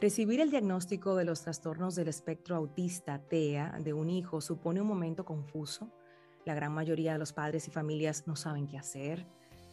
[0.00, 4.86] Recibir el diagnóstico de los trastornos del espectro autista TEA de un hijo supone un
[4.86, 5.90] momento confuso.
[6.46, 9.26] La gran mayoría de los padres y familias no saben qué hacer.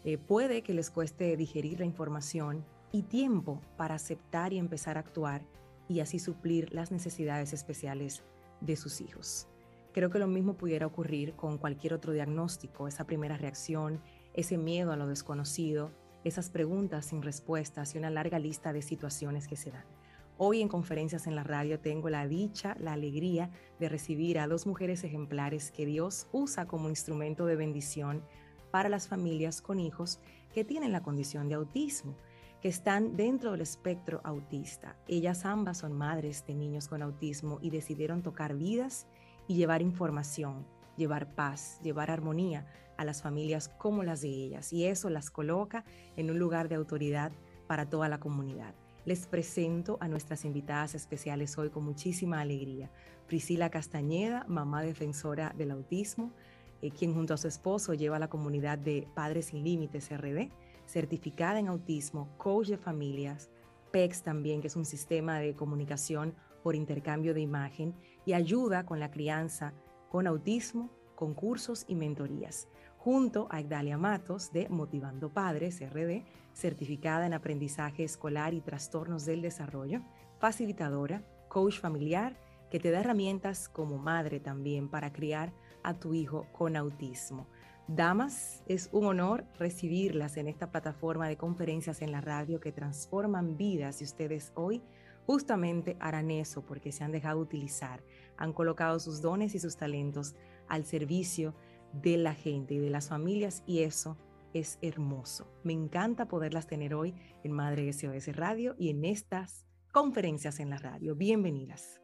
[0.03, 4.99] Eh, puede que les cueste digerir la información y tiempo para aceptar y empezar a
[4.99, 5.45] actuar
[5.87, 8.21] y así suplir las necesidades especiales
[8.59, 9.47] de sus hijos.
[9.93, 14.01] Creo que lo mismo pudiera ocurrir con cualquier otro diagnóstico, esa primera reacción,
[14.33, 15.89] ese miedo a lo desconocido,
[16.25, 19.96] esas preguntas sin respuestas y una larga lista de situaciones que se dan.
[20.39, 24.67] Hoy en conferencias en la radio tengo la dicha, la alegría de recibir a dos
[24.67, 28.21] mujeres ejemplares que Dios usa como instrumento de bendición
[28.69, 30.19] para las familias con hijos
[30.53, 32.15] que tienen la condición de autismo
[32.61, 34.95] que están dentro del espectro autista.
[35.07, 39.07] Ellas ambas son madres de niños con autismo y decidieron tocar vidas
[39.47, 44.71] y llevar información, llevar paz, llevar armonía a las familias como las de ellas.
[44.71, 45.83] Y eso las coloca
[46.15, 47.31] en un lugar de autoridad
[47.65, 48.75] para toda la comunidad.
[49.07, 52.91] Les presento a nuestras invitadas especiales hoy con muchísima alegría.
[53.25, 56.33] Priscila Castañeda, mamá defensora del autismo,
[56.81, 60.51] eh, quien junto a su esposo lleva la comunidad de Padres Sin Límites RD
[60.85, 63.49] certificada en autismo, coach de familias,
[63.91, 68.99] PEX también, que es un sistema de comunicación por intercambio de imagen y ayuda con
[68.99, 69.73] la crianza
[70.09, 76.25] con autismo, con cursos y mentorías, junto a Igdalia Matos de Motivando Padres RD,
[76.57, 80.01] certificada en aprendizaje escolar y trastornos del desarrollo,
[80.39, 82.37] facilitadora, coach familiar,
[82.71, 87.47] que te da herramientas como madre también para criar a tu hijo con autismo.
[87.87, 93.55] Damas, es un honor recibirlas en esta plataforma de conferencias en la radio que transforman
[93.55, 94.81] vidas y ustedes hoy
[95.25, 98.03] justamente harán eso porque se han dejado utilizar,
[98.35, 100.35] han colocado sus dones y sus talentos
[100.67, 101.55] al servicio
[101.93, 104.17] de la gente y de las familias y eso
[104.59, 105.51] es hermoso.
[105.63, 107.13] Me encanta poderlas tener hoy
[107.43, 111.15] en Madre SOS Radio y en estas conferencias en la radio.
[111.15, 112.01] Bienvenidas.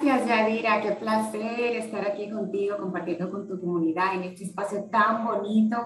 [0.00, 0.80] Gracias, Yadira.
[0.80, 5.76] Qué placer estar aquí contigo, compartiendo con tu comunidad en este espacio tan bonito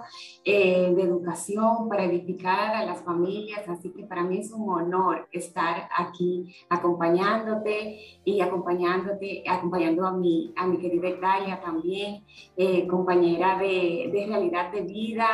[0.45, 3.67] eh, de educación para edificar a las familias.
[3.67, 10.53] Así que para mí es un honor estar aquí acompañándote y acompañándote, acompañando a mi,
[10.57, 12.23] a mi querida Italia también,
[12.57, 15.29] eh, compañera de, de realidad de vida,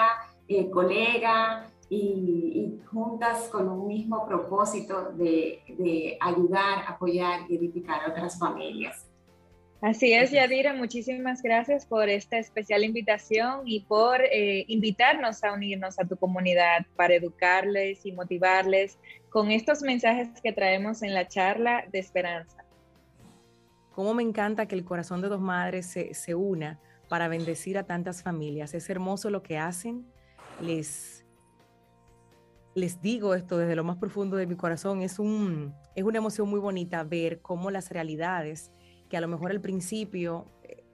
[0.46, 8.10] eh, colega y, juntas con un mismo propósito de, de, ayudar, apoyar y edificar a
[8.10, 9.06] otras familias.
[9.81, 16.00] Así es, Yadira, muchísimas gracias por esta especial invitación y por eh, invitarnos a unirnos
[16.00, 18.99] a tu comunidad para educarles y motivarles
[19.31, 22.65] con estos mensajes que traemos en la charla de esperanza.
[23.94, 27.84] Cómo me encanta que el corazón de dos madres se, se una para bendecir a
[27.84, 28.75] tantas familias.
[28.75, 30.05] Es hermoso lo que hacen.
[30.60, 31.17] Les
[32.78, 36.48] les digo esto desde lo más profundo de mi corazón, es, un, es una emoción
[36.48, 38.72] muy bonita ver cómo las realidades
[39.08, 40.84] que a lo mejor al principio eh,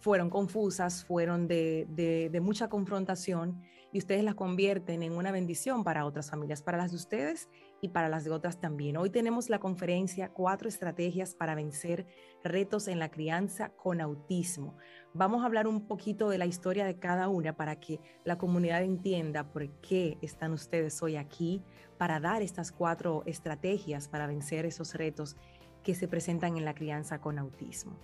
[0.00, 1.86] fueron confusas, fueron de,
[2.30, 3.62] de, mucha confrontación
[3.92, 7.48] y ustedes las convierten en una bendición para otras familias, para las de ustedes
[7.80, 8.96] y para las de otras también.
[8.96, 12.06] Hoy tenemos la conferencia Cuatro estrategias para vencer
[12.44, 14.76] retos en la crianza con autismo.
[15.16, 18.82] Vamos a hablar un poquito de la historia de cada una para que la comunidad
[18.82, 21.62] entienda por qué están ustedes hoy aquí
[21.96, 25.34] para dar estas cuatro estrategias para vencer esos retos
[25.82, 27.96] que se presentan en la crianza con autismo.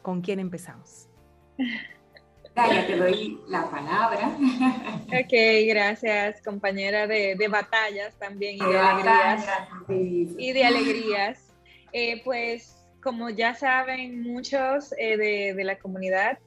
[0.00, 1.08] ¿Con quién empezamos?
[2.56, 4.36] Ya te doy la palabra.
[5.06, 5.32] Ok,
[5.68, 9.46] gracias, compañera de, batallas también y de, alegrías.
[9.88, 11.54] Y de alegrías.
[11.92, 16.38] Eh, pues como ya saben muchos eh, de, la comunidad,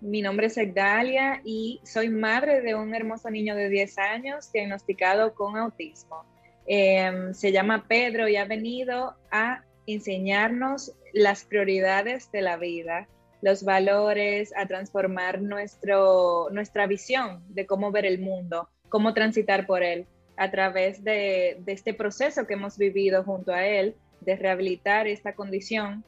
[0.00, 5.34] mi nombre es Egdalia y soy madre de un hermoso niño de 10 años diagnosticado
[5.34, 6.24] con autismo.
[6.66, 13.08] Em, se llama Pedro y ha venido a enseñarnos las prioridades de la vida,
[13.40, 19.82] los valores, a transformar nuestro, nuestra visión de cómo ver el mundo, cómo transitar por
[19.82, 20.06] él
[20.36, 25.34] a través de, de este proceso que hemos vivido junto a él de rehabilitar esta
[25.34, 26.04] condición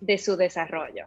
[0.00, 1.06] de su desarrollo.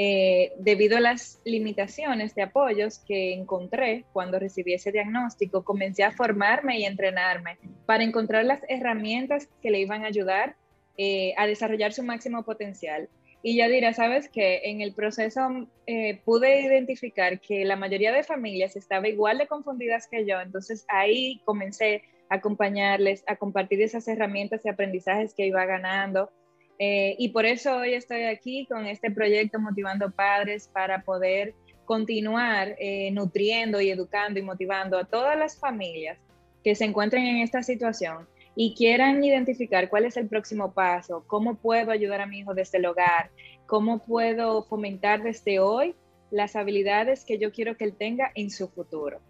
[0.00, 6.12] Eh, debido a las limitaciones de apoyos que encontré cuando recibí ese diagnóstico, comencé a
[6.12, 10.54] formarme y entrenarme para encontrar las herramientas que le iban a ayudar
[10.96, 13.08] eh, a desarrollar su máximo potencial.
[13.42, 18.22] Y ya dirá, sabes que en el proceso eh, pude identificar que la mayoría de
[18.22, 24.64] familias estaba igual de confundidas que yo, entonces ahí comencé acompañarles, a compartir esas herramientas
[24.64, 26.30] y aprendizajes que iba ganando
[26.78, 31.54] eh, y por eso hoy estoy aquí con este proyecto Motivando Padres para poder
[31.84, 36.18] continuar eh, nutriendo y educando y motivando a todas las familias
[36.62, 41.56] que se encuentren en esta situación y quieran identificar cuál es el próximo paso, cómo
[41.56, 43.30] puedo ayudar a mi hijo desde el hogar,
[43.66, 45.96] cómo puedo fomentar desde hoy
[46.30, 49.20] las habilidades que yo quiero que él tenga en su futuro.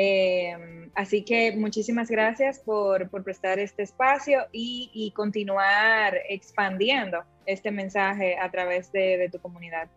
[0.00, 8.48] Em, así que muchísimas gracias por, prestar este espacio y, continuar expandiendo este mensaje a
[8.48, 9.88] través de, tu comunidad.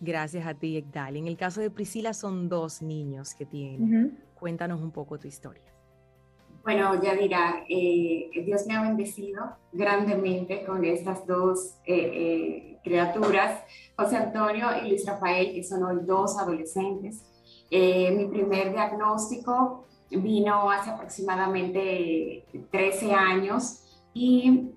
[0.00, 1.18] Gracias a ti, Ekdal.
[1.18, 4.18] En el caso de Priscila son dos niños que tienen.
[4.34, 5.62] Cuéntanos un poco tu historia.
[6.64, 13.62] Bueno, ya dirá, eh, Dios me ha bendecido grandemente con estas dos eh, eh, criaturas,
[13.96, 17.22] José Antonio y Luis Rafael, que son hoy dos adolescentes.
[17.70, 23.82] Mi primer diagnóstico vino hace aproximadamente 13 años
[24.14, 24.70] y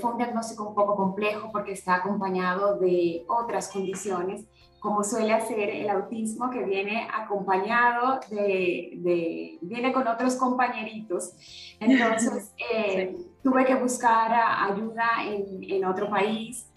[0.00, 4.44] fue un diagnóstico un poco complejo porque está acompañado de otras condiciones
[4.86, 11.32] como suele hacer el autismo, que viene acompañado de, viene con otros compañeritos.
[11.80, 14.32] Entonces, eh, tuve que buscar
[14.70, 16.70] ayuda en, otro país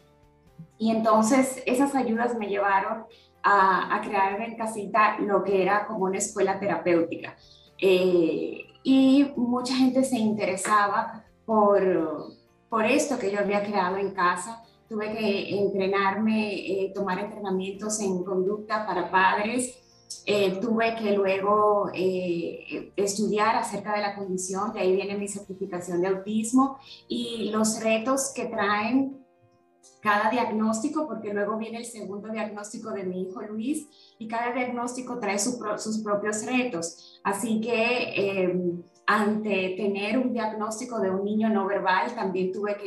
[0.80, 3.06] y entonces esas ayudas me llevaron
[3.50, 7.36] a, crear en casita lo que era como una escuela terapéutica.
[7.78, 12.34] Eh, y mucha gente se interesaba por,
[12.70, 18.24] por esto que yo había creado en casa tuve que entrenarme, eh, tomar entrenamientos en
[18.24, 19.78] conducta para padres.
[20.26, 21.92] Eh, tuve que luego
[22.96, 28.32] estudiar acerca de la condición, de ahí viene mi certificación de autismo y los retos
[28.36, 29.19] que traen
[30.02, 33.88] cada diagnóstico, porque luego viene el segundo diagnóstico de mi hijo Luis
[34.18, 35.58] y cada diagnóstico trae sus
[36.04, 37.20] propios retos.
[37.24, 38.82] Así que
[39.12, 42.78] ante tener un diagnóstico de un niño no verbal, también tuve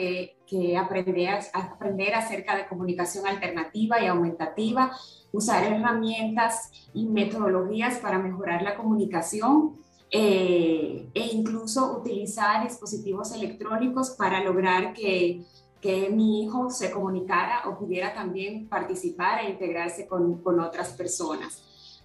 [0.47, 4.97] que, aprender, aprender acerca de comunicación alternativa y aumentativa,
[5.33, 9.79] usar herramientas y metodologías para mejorar la comunicación
[10.13, 15.45] eh, e incluso utilizar dispositivos electrónicos para lograr que,
[15.83, 21.63] que, mi hijo se comunicara o pudiera también participar e integrarse con, con otras personas.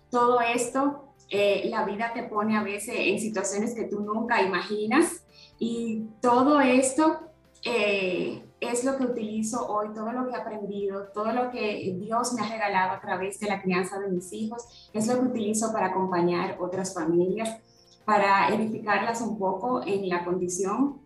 [0.10, 5.26] Todo esto eh, la vida te pone a veces en situaciones que tú nunca imaginas
[5.60, 7.20] y todo esto
[7.66, 12.34] eh, es lo que utilizo hoy, todo lo que he aprendido, todo lo que Dios
[12.34, 15.74] me ha regalado a través de la crianza de mis hijos, es lo que utilizo
[15.74, 17.58] para acompañar otras familias,
[18.06, 21.02] para edificarlas un poco en la condición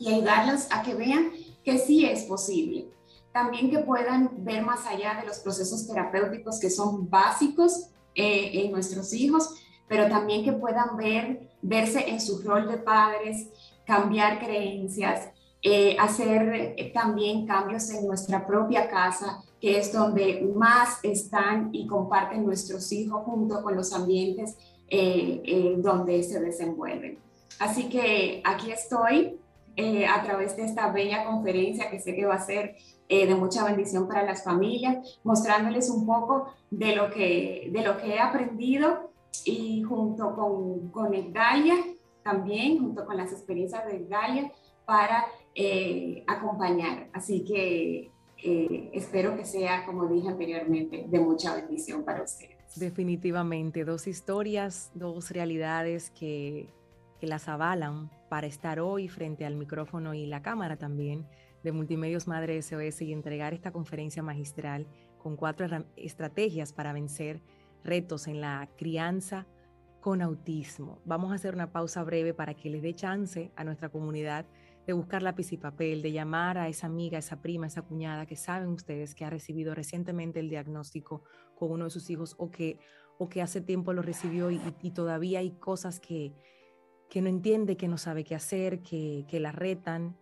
[0.00, 1.30] y ayudarlas a que vean
[1.64, 2.88] que sí es posible.
[3.32, 8.72] También que puedan ver más allá de los procesos terapéuticos que son básicos eh, en
[8.72, 9.54] nuestros hijos,
[9.88, 13.48] pero también que puedan ver, verse en su rol de padres,
[13.86, 15.28] cambiar creencias,
[15.62, 21.86] eh, hacer eh, también cambios en nuestra propia casa, que es donde más están y
[21.86, 24.56] comparten nuestros hijos junto con los ambientes
[25.78, 27.16] donde se desenvuelven.
[27.60, 29.39] Así que aquí estoy
[30.06, 32.76] a través de esta bella conferencia que sé que va a ser
[33.08, 38.14] de mucha bendición para las familias, mostrándoles un poco de lo que, de lo que
[38.14, 39.10] he aprendido
[39.44, 41.12] y junto con, con
[42.22, 44.52] también, junto con las experiencias de Galia,
[44.84, 47.08] para eh, acompañar.
[47.12, 48.10] Así que
[48.42, 52.56] eh, espero que sea, como dije anteriormente, de mucha bendición para ustedes.
[52.76, 56.68] Definitivamente, dos historias, dos realidades que,
[57.20, 61.26] que las avalan para estar hoy frente al micrófono y la cámara también
[61.62, 64.86] de Multimedios Madre SOS y entregar esta conferencia magistral
[65.18, 67.42] con cuatro estrategias para vencer
[67.84, 69.46] retos en la crianza
[70.00, 70.98] con autismo.
[71.04, 74.46] Vamos a hacer una pausa breve para que les dé chance a nuestra comunidad
[74.86, 78.36] de buscar lápiz y papel, de llamar a esa amiga, esa prima, esa cuñada que
[78.36, 81.22] saben ustedes que ha recibido recientemente el diagnóstico
[81.54, 82.78] con uno de sus hijos o que,
[83.18, 84.58] o que hace tiempo lo recibió y,
[84.92, 86.32] todavía hay cosas que,
[87.10, 90.16] que no entiende, que no sabe qué hacer, que, que la retan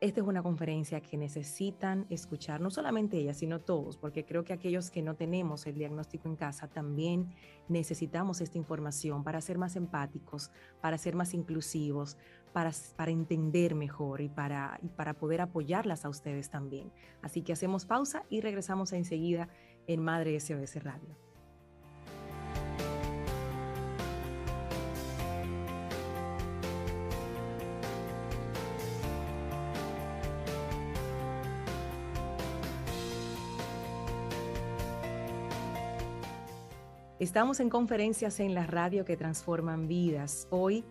[0.00, 4.54] esta es una conferencia que necesitan escuchar, no solamente ella, sino todos, porque creo que
[4.54, 7.34] aquellos que no tenemos el diagnóstico en casa también
[7.68, 12.16] necesitamos esta información para ser más empáticos, para ser más inclusivos,
[12.54, 16.90] para, para entender mejor y para, y para poder apoyarlas a ustedes también.
[17.20, 19.50] Así que hacemos pausa y regresamos enseguida
[19.86, 21.29] en Madre SOS Radio.
[37.20, 40.48] Estamos en conferencias en la radio que transforman vidas.
[40.48, 40.84] Hoy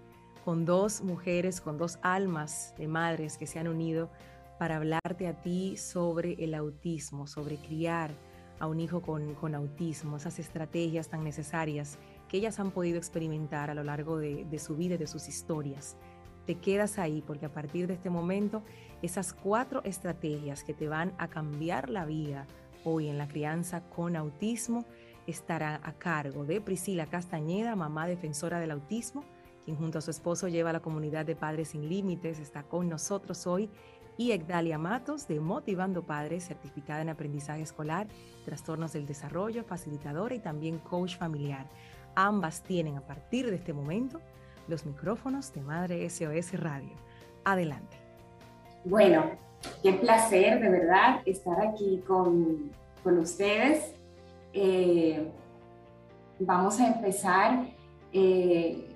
[0.45, 4.11] con dos mujeres, con dos almas de madres que se han unido
[4.59, 8.11] para hablarte a ti sobre el autismo, sobre criar
[8.59, 13.71] a un hijo con, con autismo, esas estrategias tan necesarias que ellas han podido experimentar
[13.71, 15.97] a lo largo de, de su vida y de sus historias.
[16.45, 18.61] te quedas ahí porque a partir de este momento
[19.01, 22.45] esas cuatro estrategias que te van a cambiar la vida
[22.83, 24.85] hoy en la crianza con autismo
[25.29, 29.23] estará a cargo de Priscila Castañeda, mamá defensora del autismo,
[29.65, 32.89] quien junto a su esposo lleva a la comunidad de Padres Sin Límites, está con
[32.89, 33.69] nosotros hoy,
[34.17, 38.07] y Egdalia Matos, de Motivando Padres, certificada en aprendizaje escolar,
[38.43, 41.69] trastornos del desarrollo, facilitadora y también coach familiar.
[42.15, 44.19] Ambas tienen a partir de este momento
[44.67, 46.91] los micrófonos de Madre SOS Radio.
[47.45, 47.97] Adelante.
[48.83, 49.31] Bueno,
[49.81, 52.71] qué placer de verdad estar aquí con,
[53.03, 53.93] con ustedes
[54.53, 55.31] eh,
[56.39, 57.67] vamos a empezar
[58.11, 58.95] eh,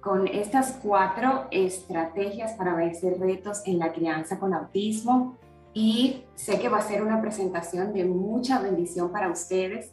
[0.00, 5.38] con estas cuatro estrategias para vencer retos en la crianza con autismo
[5.72, 9.92] y sé que va a ser una presentación de mucha bendición para ustedes.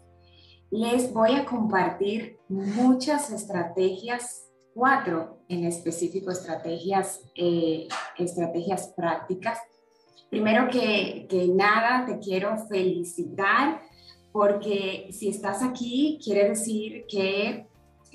[0.70, 9.58] Les voy a compartir muchas estrategias, cuatro en específico estrategias, eh, estrategias prácticas.
[10.30, 13.82] Primero que, que nada, te quiero felicitar
[14.32, 17.68] porque si estás aquí, quiere decir que,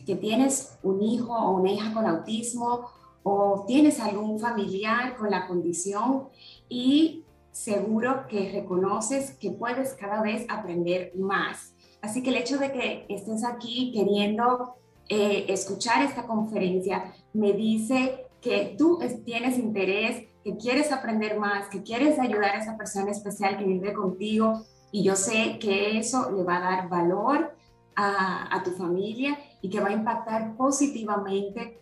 [0.05, 2.89] que tienes un hijo o una hija con autismo
[3.23, 6.29] o tienes algún familiar con la condición
[6.69, 11.75] y seguro que reconoces que puedes cada vez aprender más.
[12.03, 14.75] Así que el hecho de que estés aquí queriendo
[15.09, 21.83] eh, escuchar esta conferencia me dice que tú tienes interés, que quieres aprender más, que
[21.83, 24.65] quieres ayudar a esa persona especial que vive contigo,
[24.97, 27.55] y yo sé que eso le va a dar valor
[27.95, 31.79] a, tu familia y que va a impactar positivamente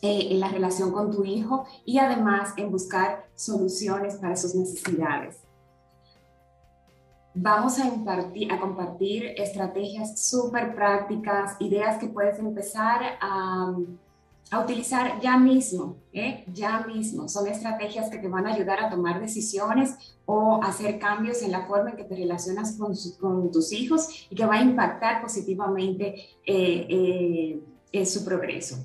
[0.00, 5.42] eh, en la relación con tu hijo y además en buscar soluciones para sus necesidades.
[7.34, 13.74] Vamos a, impartir, a compartir estrategias súper prácticas, ideas que puedes empezar a
[14.50, 16.44] a utilizar ya mismo, ¿eh?
[16.52, 17.28] ya mismo.
[17.28, 21.66] Son estrategias que te van a ayudar a tomar decisiones o hacer cambios en la
[21.66, 26.14] forma en que te relacionas con, tus hijos y que va a impactar positivamente
[26.44, 27.60] eh,
[27.92, 28.76] eh, su progreso.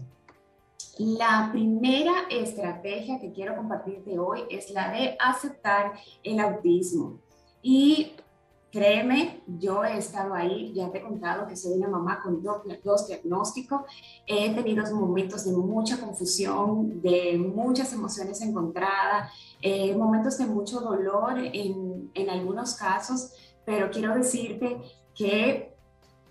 [0.99, 5.93] La primera estrategia que quiero compartirte hoy es la de aceptar
[6.23, 7.19] el autismo.
[7.61, 8.13] Y
[8.75, 13.07] Créeme, yo he estado ahí, ya te he contado que soy una mamá con dos,
[13.07, 13.83] diagnósticos,
[14.27, 21.37] he tenido momentos de mucha confusión, de muchas emociones encontradas, eh, momentos de mucho dolor
[21.37, 23.31] en, en algunos casos,
[23.63, 24.81] pero quiero decirte
[25.15, 25.73] que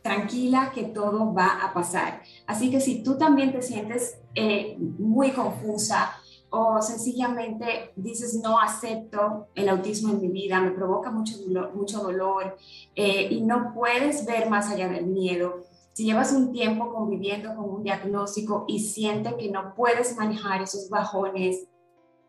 [0.03, 2.21] tranquila que todo va a pasar.
[2.47, 6.15] Así que si tú también te sientes eh, muy confusa,
[6.55, 11.99] o sencillamente dices no acepto el autismo en mi vida, me provoca mucho dolor, mucho
[11.99, 12.57] dolor
[12.95, 15.65] eh, y no puedes ver más allá del miedo.
[15.93, 20.89] Si llevas un tiempo conviviendo con un diagnóstico y sientes que no puedes manejar esos
[20.89, 21.67] bajones,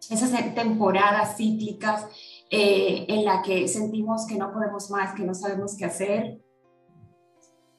[0.10, 2.08] esas temporadas cíclicas
[2.50, 6.40] eh, en la que sentimos que no podemos más, que no sabemos qué hacer,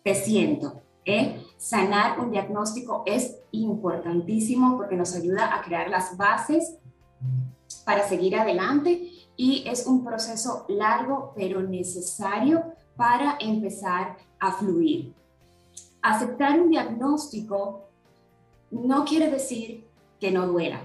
[0.04, 0.80] te siento.
[1.04, 1.42] ¿eh?
[1.56, 6.76] Sanar un diagnóstico es importantísimo porque nos ayuda a crear las bases
[7.84, 12.62] para seguir adelante y es un proceso largo pero necesario
[12.96, 15.14] para empezar a fluir.
[16.02, 17.88] Aceptar un diagnóstico
[18.70, 19.86] no quiere decir
[20.20, 20.80] que no duela.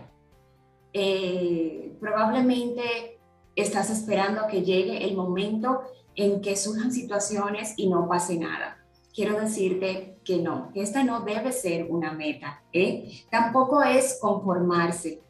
[0.93, 3.19] Eh, probablemente
[3.55, 5.81] estás esperando que llegue el momento
[6.15, 8.80] en que surjan situaciones y no pase nada
[9.13, 12.63] quiero decirte que no, que esta no debe ser una meta.
[12.71, 13.23] ¿eh?
[13.29, 15.21] Tampoco es conformarse.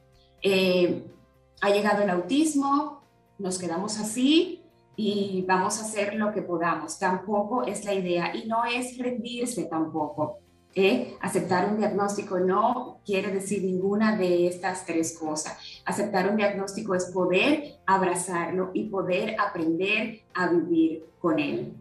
[0.42, 1.06] Eh,
[1.62, 3.02] ha llegado el autismo,
[3.38, 4.64] nos quedamos así
[4.96, 7.00] y vamos a hacer lo que podamos.
[7.00, 10.40] Tampoco es la idea y no es rendirse tampoco.
[10.76, 11.16] ¿eh?
[11.22, 15.58] Aceptar un diagnóstico no quiere decir ninguna de estas tres cosas.
[15.86, 21.76] Aceptar un diagnóstico es poder abrazarlo y poder aprender a vivir con él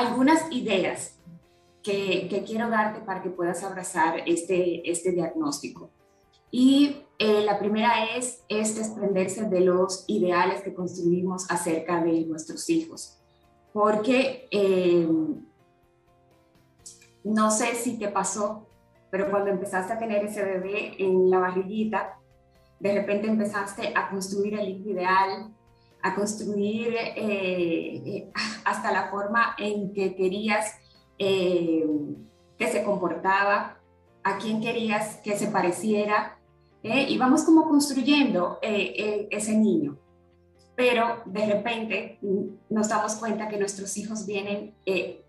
[0.00, 1.18] algunas ideas
[1.82, 5.90] que, quiero darte para que puedas abrazar este, este diagnóstico.
[6.50, 12.68] Y eh, la primera es, es desprenderse de los ideales que construimos acerca de nuestros
[12.70, 13.18] hijos.
[13.72, 15.06] Porque eh,
[17.22, 18.66] no sé si te pasó,
[19.10, 22.18] pero cuando empezaste a tener ese bebé en la barriguita,
[22.80, 25.54] de repente empezaste a construir el hijo ideal,
[26.02, 28.32] a construir eh, eh,
[28.64, 30.74] hasta la forma en que querías
[31.18, 31.86] eh,
[32.58, 33.78] que se comportaba,
[34.22, 36.38] a quién querías que se pareciera,
[36.82, 39.98] y vamos como construyendo ese niño.
[40.76, 42.18] Pero de repente
[42.68, 44.74] nos damos cuenta que nuestros hijos vienen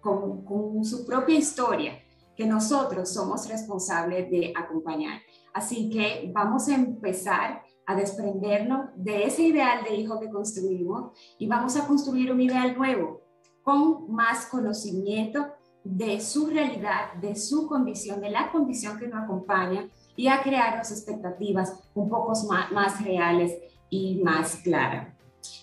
[0.02, 2.00] con, su propia historia,
[2.36, 5.22] que nosotros somos responsables de acompañar.
[5.54, 11.48] Así que vamos a empezar a desprendernos de ese ideal de hijo que construimos y
[11.48, 13.22] vamos a construir un ideal nuevo
[13.64, 15.48] con más conocimiento
[15.84, 20.78] de su realidad, de su condición, de la condición que nos acompaña y a crear
[20.78, 23.58] las expectativas un poco más, más reales
[23.90, 25.08] y más claras.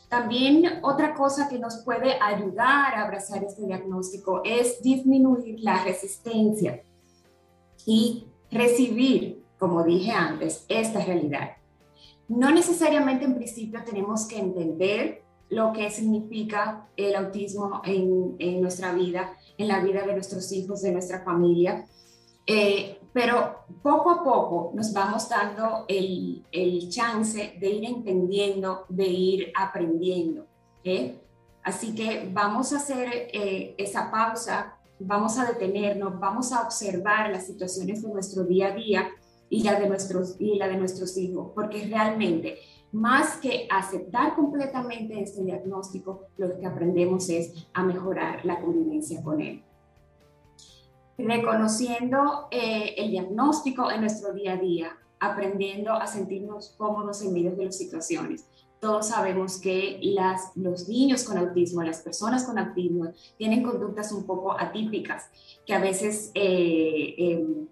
[0.08, 6.82] También otra cosa que nos puede ayudar a abrazar este diagnóstico es disminuir la resistencia
[7.86, 11.57] y recibir, como dije antes, esta realidad.
[12.28, 19.34] No necesariamente en principio tenemos que entender lo que significa el autismo en, nuestra vida,
[19.56, 21.86] en la vida de nuestros hijos, de nuestra familia,
[22.46, 26.44] eh, pero poco a poco nos vamos dando el,
[26.90, 30.46] chance de ir entendiendo, de ir aprendiendo.
[31.62, 37.46] Así que vamos a hacer eh, esa pausa, vamos a detenernos, vamos a observar las
[37.46, 39.10] situaciones de nuestro día a día
[39.50, 42.58] y la de nuestros, y la de nuestros hijos, porque realmente
[42.92, 49.40] más que aceptar completamente este diagnóstico, lo que aprendemos es a mejorar la convivencia con
[49.40, 49.62] él.
[51.18, 57.54] Reconociendo eh, el diagnóstico en nuestro día a día, aprendiendo a sentirnos cómodos en medio
[57.56, 58.46] de las situaciones.
[58.80, 64.24] Todos sabemos que las, los niños con autismo, las personas con autismo, tienen conductas un
[64.24, 65.28] poco atípicas,
[65.66, 67.66] que a veces eh, em,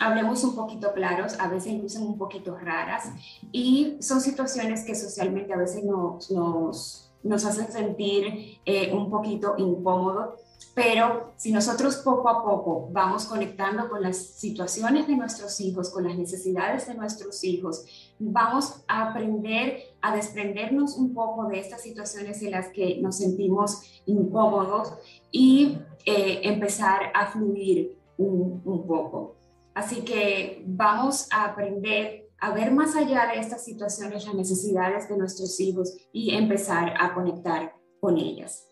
[0.00, 3.10] hablemos un poquito claros, a veces lucen un poquito raras
[3.52, 9.54] y son situaciones que socialmente a veces nos, nos, nos hacen sentir eh, un poquito
[9.58, 10.40] incómodos,
[10.74, 16.04] pero si nosotros poco a poco vamos conectando con las situaciones de nuestros hijos, con
[16.04, 22.42] las necesidades de nuestros hijos, vamos a aprender a desprendernos un poco de estas situaciones
[22.42, 24.92] en las que nos sentimos incómodos
[25.32, 29.35] y eh, empezar a fluir un, un poco.
[29.76, 35.18] Así que vamos a aprender a ver más allá de estas situaciones las necesidades de
[35.18, 38.66] nuestros hijos y empezar a conectar con ellas.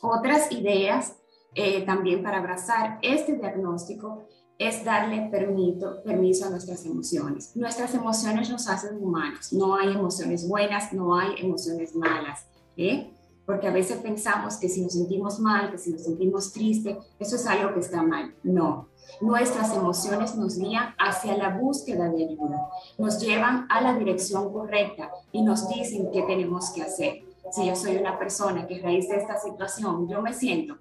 [0.00, 1.18] Otras ideas
[1.54, 4.24] eh, también para abrazar este diagnóstico
[4.58, 7.54] es darle permiso, permiso a nuestras emociones.
[7.54, 9.52] Nuestras emociones nos hacen humanos.
[9.52, 12.46] No hay emociones buenas, no hay emociones malas.
[12.78, 13.12] ¿eh?
[13.48, 17.36] Porque a veces pensamos que si nos sentimos mal, que si nos sentimos triste, eso
[17.36, 18.34] es algo que está mal.
[18.42, 18.88] No,
[19.22, 25.10] nuestras emociones nos guían hacia la búsqueda de ayuda, nos llevan a la dirección correcta
[25.32, 27.22] y nos dicen qué tenemos que hacer.
[27.50, 30.76] Si yo soy una persona que a raíz de esta situación yo me siento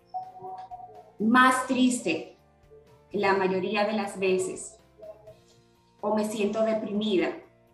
[1.19, 2.36] más triste
[3.13, 4.75] la mayoría de las veces
[6.01, 7.30] o me siento deprimida,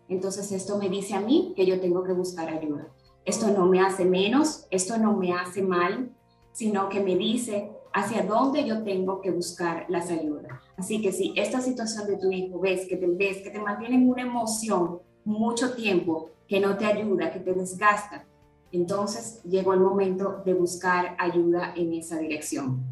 [0.08, 2.86] entonces esto me dice a mí que yo tengo que buscar ayuda.
[3.24, 6.10] Esto no me hace menos, esto no me hace mal,
[6.52, 10.52] sino que me dice hacia dónde yo tengo que buscar las ayudas.
[10.76, 13.96] Así que si esta situación de tu hijo ves que te ves que te mantiene
[13.96, 18.26] en una emoción mucho tiempo, que no te ayuda, que te desgasta,
[18.72, 22.84] entonces llegó el momento de buscar ayuda en esa dirección.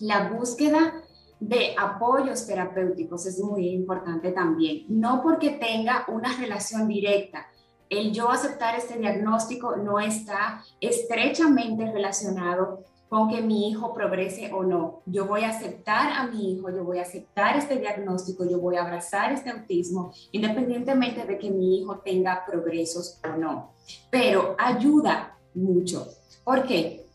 [0.00, 1.02] La búsqueda
[1.40, 7.46] de apoyos terapéuticos es muy importante también, no porque tenga una relación directa,
[7.88, 14.64] el yo aceptar este diagnóstico no está estrechamente relacionado con que mi hijo progrese o
[14.64, 15.02] no.
[15.06, 18.76] Yo voy a aceptar a mi hijo, yo voy a aceptar este diagnóstico, yo voy
[18.76, 23.70] a abrazar este autismo, independientemente de que mi hijo tenga progresos o no.
[24.10, 26.08] Pero ayuda mucho.
[26.44, 27.06] ¿Por qué?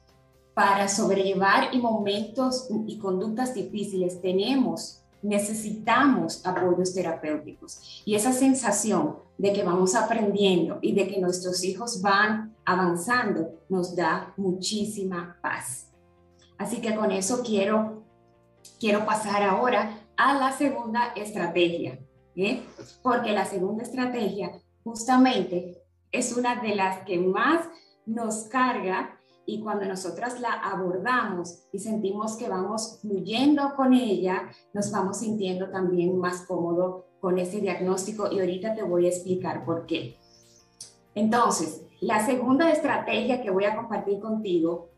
[0.53, 8.03] Para sobrellevar y momentos y conductas difíciles tenemos necesitamos apoyos terapéuticos.
[8.05, 13.95] Y esa sensación de que vamos aprendiendo y de que nuestros hijos van avanzando nos
[13.95, 15.91] da muchísima paz.
[16.57, 18.03] Así que con eso quiero,
[18.79, 21.99] quiero pasar ahora a la segunda estrategia,
[22.35, 22.63] ¿eh?
[23.01, 24.51] porque la segunda estrategia
[24.83, 25.81] justamente
[26.11, 27.67] es una de las que más
[28.05, 34.91] nos carga y cuando nosotras la abordamos y sentimos que vamos fluyendo con ella, nos
[34.91, 39.85] vamos sintiendo también más cómodo con ese diagnóstico y ahorita te voy a explicar por
[39.85, 40.17] qué.
[41.15, 44.89] Entonces, la segunda estrategia que voy a compartir contigo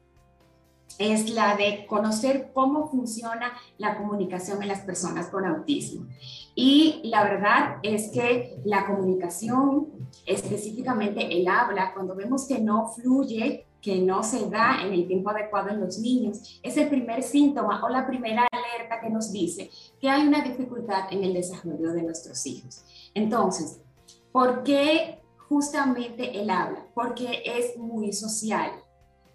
[1.00, 6.08] es la de conocer cómo funciona la comunicación en las personas con autismo.
[6.56, 9.88] Y la verdad es que la comunicación,
[10.26, 15.30] específicamente el habla, cuando vemos que no fluye, que no se da en el tiempo
[15.30, 19.70] adecuado en los niños, es el primer síntoma o la primera alerta que nos dice
[20.00, 22.86] que hay una dificultad en el desarrollo de nuestros hijos.
[23.14, 23.82] Entonces,
[24.32, 25.20] ¿por qué
[25.50, 26.88] justamente el habla?
[26.96, 28.72] Porque es muy social.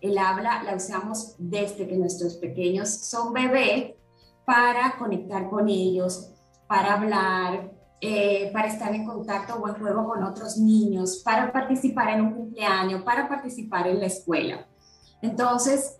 [0.01, 3.95] El habla la usamos desde que nuestros pequeños son bebés
[4.47, 6.31] para conectar con ellos,
[6.67, 12.11] para hablar, eh, para estar en contacto o en juego con otros niños, para participar
[12.11, 14.67] en un cumpleaños, para participar en la escuela.
[15.21, 15.99] Entonces,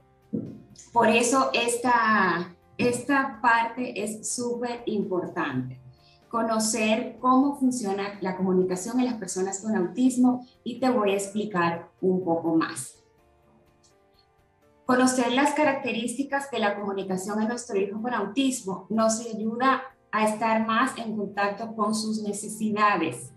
[0.93, 5.81] por eso esta, esta parte es súper importante.
[6.29, 11.89] Conocer cómo funciona la comunicación en las personas con autismo y te voy a explicar
[12.01, 12.95] un poco más.
[14.87, 20.67] Conocer las características de la comunicación en nuestro hijo con autismo nos ayuda a estar
[20.67, 23.33] más en contacto con sus necesidades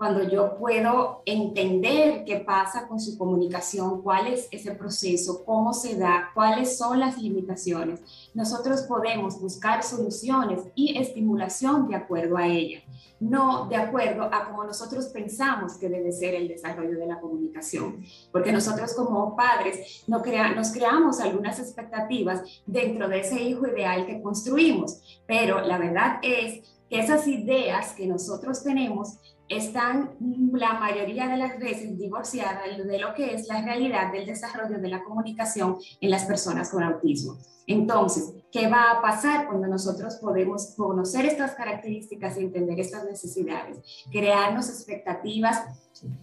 [0.00, 5.94] cuando yo puedo entender qué pasa con su comunicación, cuál es ese proceso, cómo se
[5.98, 8.00] da, cuáles son las limitaciones,
[8.32, 12.80] nosotros podemos buscar soluciones y estimulación de acuerdo a ella,
[13.20, 18.02] no de acuerdo a cómo nosotros pensamos que debe ser el desarrollo de la comunicación,
[18.32, 24.06] porque nosotros como padres no crea, nos creamos algunas expectativas dentro de ese hijo ideal
[24.06, 29.18] que construimos, pero la verdad es que esas ideas que nosotros tenemos
[29.50, 30.12] están
[30.52, 34.88] la mayoría de las veces divorciadas de lo que es la realidad del desarrollo de
[34.88, 37.36] la comunicación en las personas con autismo.
[37.66, 43.78] Entonces, ¿qué va a pasar cuando nosotros podemos conocer estas características y entender estas necesidades?
[44.10, 45.64] Crearnos expectativas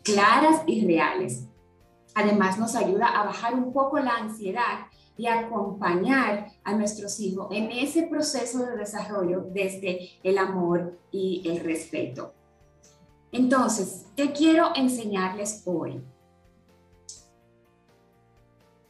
[0.04, 1.44] claras y reales.
[2.16, 4.88] Además, nos ayuda a bajar un poco la ansiedad
[5.18, 11.60] y acompañar a nuestros hijos en ese proceso de desarrollo desde el amor y el
[11.60, 12.37] respeto.
[13.32, 16.02] Entonces, ¿qué quiero enseñarles hoy?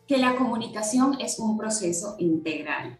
[0.07, 2.99] Que la comunicación es un proceso integral.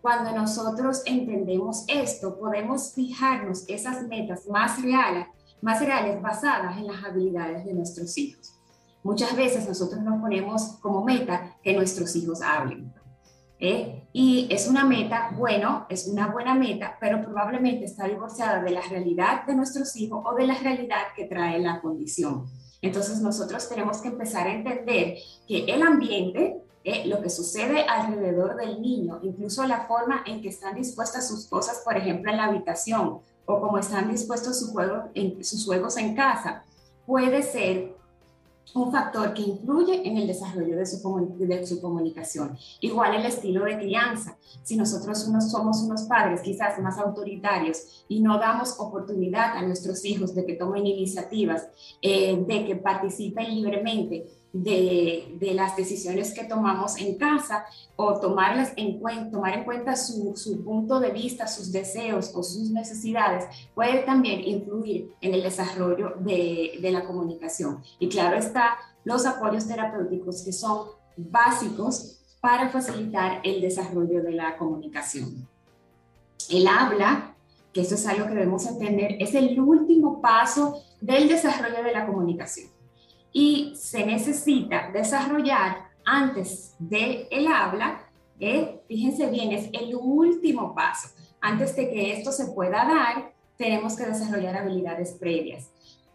[0.00, 5.28] Cuando nosotros entendemos esto, podemos fijarnos esas metas más reales,
[5.62, 8.54] más reales basadas en las habilidades de nuestros hijos.
[9.02, 12.92] Muchas veces nosotros nos ponemos como meta que nuestros hijos hablen.
[13.58, 14.08] ¿Eh?
[14.12, 18.82] Y es una meta, bueno, es una buena meta, pero probablemente está divorciada de la
[18.82, 22.46] realidad de nuestros hijos o de la realidad que trae la condición.
[22.82, 25.16] Entonces nosotros tenemos que empezar a entender
[25.48, 27.06] que el ambiente, ¿eh?
[27.06, 31.80] lo que sucede alrededor del niño, incluso la forma en que están dispuestas sus cosas,
[31.84, 36.14] por ejemplo, en la habitación, o como están dispuestos sus juegos en, sus juegos en
[36.14, 36.64] casa,
[37.06, 37.93] puede ser
[38.74, 42.56] un factor que influye en el desarrollo de su, de su comunicación.
[42.80, 44.36] Igual el estilo de crianza.
[44.62, 50.04] Si nosotros unos, somos unos padres quizás más autoritarios y no damos oportunidad a nuestros
[50.04, 51.68] hijos de que tomen iniciativas,
[52.02, 58.98] eh, de que participen libremente, de, las decisiones que tomamos en casa o tomarlas en
[59.00, 64.02] cuenta, tomar en cuenta su, su, punto de vista, sus deseos o sus necesidades, puede
[64.04, 67.82] también influir en el desarrollo de, de la comunicación.
[67.98, 74.56] Y claro está, los apoyos terapéuticos que son básicos para facilitar el desarrollo de la
[74.56, 75.48] comunicación.
[76.48, 77.34] El habla,
[77.72, 82.06] que eso es algo que debemos entender, es el último paso del desarrollo de la
[82.06, 82.73] comunicación
[83.34, 88.00] y se necesita desarrollar antes del el habla,
[88.40, 91.08] eh, fíjense bien, es el último paso.
[91.40, 95.68] Antes de que esto se pueda dar, tenemos que desarrollar habilidades previas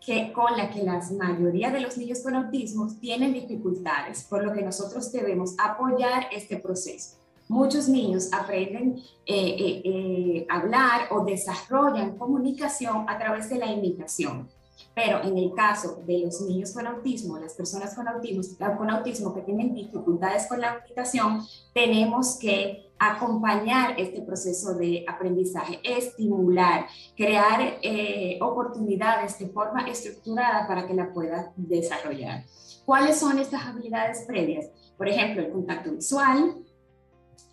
[0.03, 4.53] que, con las que la mayoría de los niños con autismo tienen dificultades, por lo
[4.53, 7.17] que nosotros debemos apoyar este proceso.
[7.49, 13.71] Muchos niños aprenden a eh, eh, eh, hablar o desarrollan comunicación a través de la
[13.71, 14.47] imitación.
[14.93, 18.41] Pero en el caso de los niños con autismo, las personas con autismo,
[18.77, 21.41] con autismo que tienen dificultades con la habitación,
[21.73, 30.85] tenemos que acompañar este proceso de aprendizaje, estimular, crear eh, oportunidades de forma estructurada para
[30.85, 32.43] que la pueda desarrollar.
[32.85, 34.65] ¿Cuáles son estas habilidades previas?
[34.97, 36.55] Por ejemplo, el contacto visual,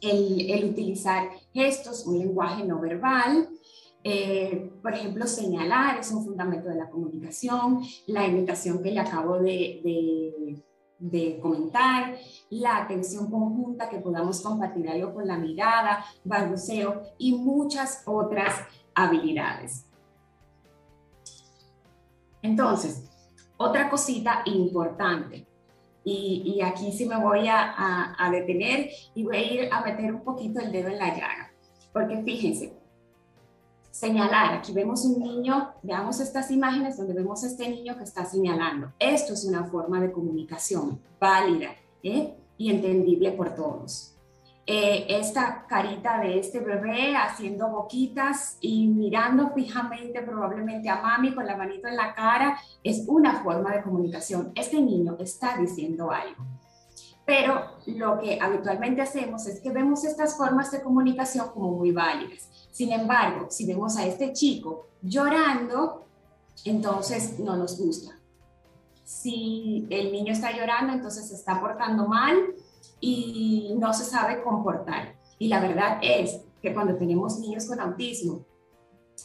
[0.00, 3.48] el, el utilizar gestos, un lenguaje no verbal,
[4.08, 9.40] eh, por ejemplo, señalar es un fundamento de la comunicación, la imitación que le acabo
[9.40, 10.62] de,
[11.00, 12.16] de, comentar,
[12.50, 18.54] la atención conjunta, que podamos compartir algo con la mirada, balbuceo y muchas otras
[18.94, 19.86] habilidades.
[22.42, 23.10] Entonces,
[23.56, 25.48] otra cosita importante,
[26.04, 29.80] y, y aquí sí me voy a, a, a detener y voy a ir a
[29.80, 31.52] meter un poquito el dedo en la llaga,
[31.92, 32.85] porque fíjense,
[33.96, 34.54] señalar.
[34.54, 38.92] Aquí vemos un niño, veamos estas imágenes donde vemos a este niño que está señalando.
[38.98, 41.70] Esto es una forma de comunicación válida
[42.02, 42.34] ¿eh?
[42.58, 44.12] y entendible por todos.
[44.66, 51.46] Eh, esta carita de este bebé haciendo boquitas y mirando fijamente probablemente a mami con
[51.46, 54.52] la manito en la cara es una forma de comunicación.
[54.56, 56.44] Este niño está diciendo algo.
[57.26, 62.48] Pero lo que habitualmente hacemos es que vemos estas formas de comunicación como muy válidas.
[62.70, 66.06] Sin embargo, si vemos a este chico llorando,
[66.64, 68.16] entonces no nos gusta.
[69.04, 72.54] Si el niño está llorando, entonces se está portando mal
[73.00, 75.16] y no se sabe comportar.
[75.38, 78.44] Y la verdad es que cuando tenemos niños con autismo,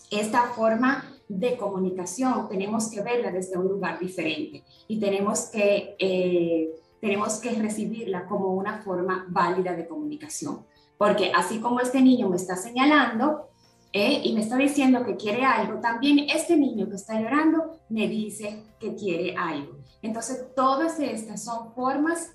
[0.09, 6.69] esta forma de comunicación tenemos que verla desde un lugar diferente y tenemos que, eh,
[7.01, 10.65] tenemos que recibirla como una forma válida de comunicación.
[10.97, 13.49] Porque así como este niño me está señalando
[13.91, 18.07] eh, y me está diciendo que quiere algo, también este niño que está llorando me
[18.07, 19.79] dice que quiere algo.
[20.03, 22.31] Entonces, todas estas son formas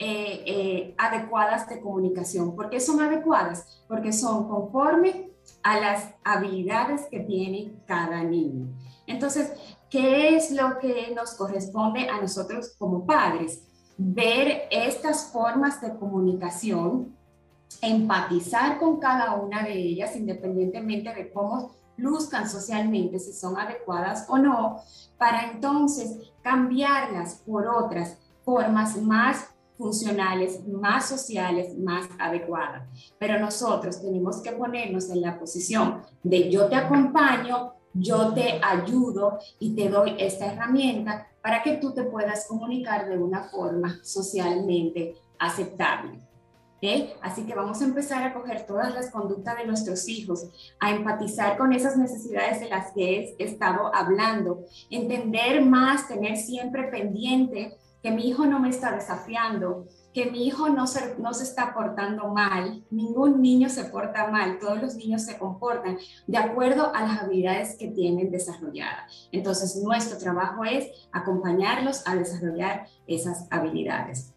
[0.00, 2.54] eh, adecuadas de comunicación.
[2.54, 3.84] ¿Por qué son adecuadas?
[3.88, 5.30] Porque son conforme
[5.62, 8.68] a las habilidades que tiene cada niño.
[9.06, 9.52] Entonces,
[9.90, 13.62] ¿qué es lo que nos corresponde a nosotros como padres?
[13.98, 17.16] Ver estas formas de comunicación,
[17.82, 24.38] empatizar con cada una de ellas, independientemente de cómo luzcan socialmente, si son adecuadas o
[24.38, 24.80] no,
[25.18, 32.88] para entonces cambiarlas por otras formas más funcionales, más sociales, más adecuadas.
[33.18, 39.38] Pero nosotros tenemos que ponernos en la posición de yo te acompaño, yo te ayudo
[39.58, 45.14] y te doy esta herramienta para que tú te puedas comunicar de una forma socialmente
[45.38, 46.28] aceptable.
[47.20, 50.46] Así que vamos a empezar a coger todas las conductas de nuestros hijos,
[50.78, 56.84] a empatizar con esas necesidades de las que he estado hablando, entender más, tener siempre
[56.84, 59.86] pendiente que mi hijo no me está desafiando,
[60.18, 64.58] que mi hijo no se, no se está portando mal, ningún niño se porta mal,
[64.58, 69.28] todos los niños se comportan de acuerdo a las habilidades que tienen desarrolladas.
[69.30, 74.34] Entonces, nuestro trabajo es acompañarlos a desarrollar esas habilidades.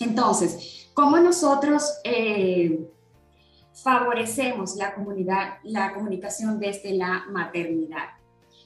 [0.00, 2.90] Entonces, ¿cómo nosotros eh,
[3.74, 8.08] favorecemos la, comunidad, la comunicación desde la maternidad?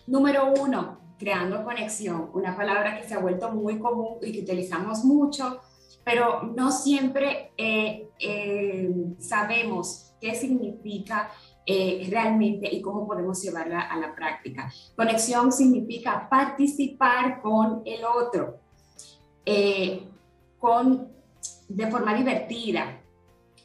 [0.07, 5.05] Número uno, creando conexión, una palabra que se ha vuelto muy común y que utilizamos
[5.05, 5.61] mucho,
[6.05, 11.31] pero no siempre eh, eh, sabemos qué significa
[11.67, 14.73] eh, realmente y cómo podemos llevarla a la práctica.
[14.97, 18.59] Conexión significa participar con el otro,
[20.59, 21.09] con,
[21.69, 23.00] de forma divertida,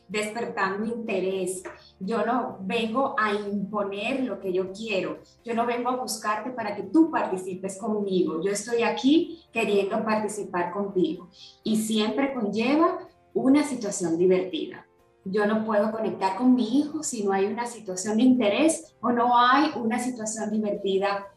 [0.07, 1.63] despertando interés.
[1.99, 5.19] Yo no vengo a imponer lo que yo quiero.
[5.43, 8.41] Yo no vengo a buscarte para que tú participes conmigo.
[8.43, 11.29] Yo estoy aquí queriendo participar contigo.
[11.63, 12.99] Y siempre conlleva
[13.33, 14.85] una situación divertida.
[15.25, 19.11] Yo no puedo conectar con mi hijo si no hay una situación de interés o
[19.11, 21.27] no hay una situación divertida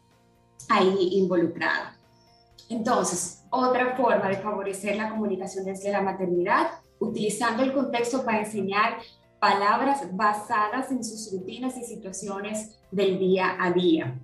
[0.69, 1.97] ahí involucrada.
[2.69, 6.67] Entonces, otra forma de favorecer la comunicación desde la maternidad
[6.99, 8.97] utilizando el contexto para enseñar
[9.39, 14.19] palabras basadas en sus rutinas y situaciones del día a día.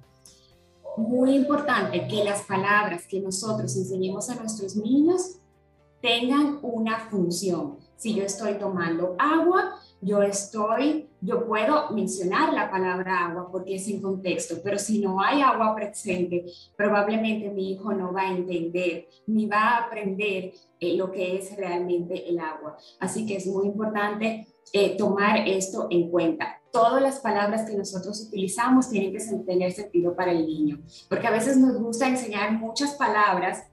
[0.97, 5.37] Muy importante que las palabras que nosotros enseñemos a nuestros niños
[6.01, 7.77] tengan una función.
[7.97, 13.87] Si yo estoy tomando agua, yo estoy, yo puedo mencionar la palabra agua porque es
[13.87, 16.45] en contexto, pero si no hay agua presente,
[16.77, 21.55] probablemente mi hijo no va a entender ni va a aprender eh, lo que es
[21.57, 22.77] realmente el agua.
[22.99, 26.61] Así que es muy importante eh, tomar esto en cuenta.
[26.71, 31.31] Todas las palabras que nosotros utilizamos tienen que tener sentido para el niño, porque a
[31.31, 33.63] veces nos gusta enseñar muchas palabras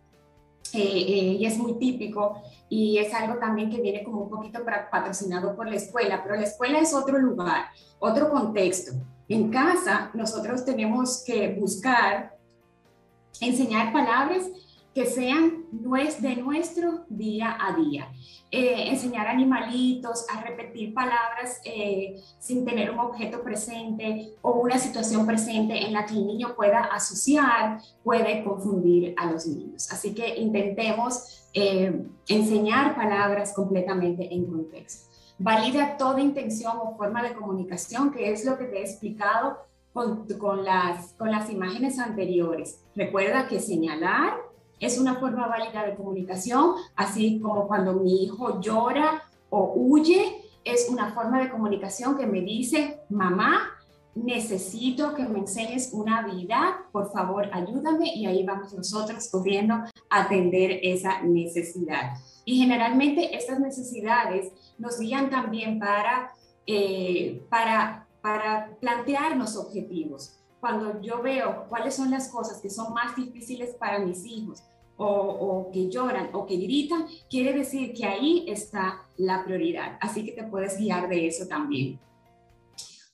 [0.74, 5.54] eh, y es muy típico y es algo también que viene como un poquito patrocinado
[5.54, 7.66] por la escuela, pero la escuela es otro lugar,
[7.98, 8.92] otro contexto.
[9.28, 12.36] En casa nosotros tenemos que buscar
[13.40, 14.44] enseñar palabras
[14.94, 18.12] que sean de nuestro día a día.
[18.50, 25.24] Eh, enseñar animalitos a repetir palabras eh, sin tener un objeto presente o una situación
[25.24, 29.90] presente en la que el niño pueda asociar, puede confundir a los niños.
[29.90, 35.10] Así que intentemos eh, enseñar palabras completamente en contexto.
[35.38, 39.56] Valida toda intención o forma de comunicación, que es lo que te he explicado
[39.94, 40.26] con,
[40.64, 42.84] las, con las imágenes anteriores.
[42.94, 44.51] Recuerda que señalar
[44.82, 50.88] es una forma válida de comunicación, así como cuando mi hijo llora o huye, es
[50.90, 53.70] una forma de comunicación que me dice, mamá,
[54.16, 59.76] necesito que me enseñes una habilidad, por favor, ayúdame y ahí vamos nosotros corriendo
[60.10, 62.14] atender esa necesidad.
[62.44, 66.32] Y generalmente estas necesidades nos guían también para,
[66.66, 70.40] eh, para, para plantearnos objetivos.
[70.58, 74.62] Cuando yo veo cuáles son las cosas que son más difíciles para mis hijos,
[74.96, 79.98] o, que lloran o que gritan, quiere decir que ahí está la prioridad.
[80.00, 81.98] Así que te puedes guiar de eso también.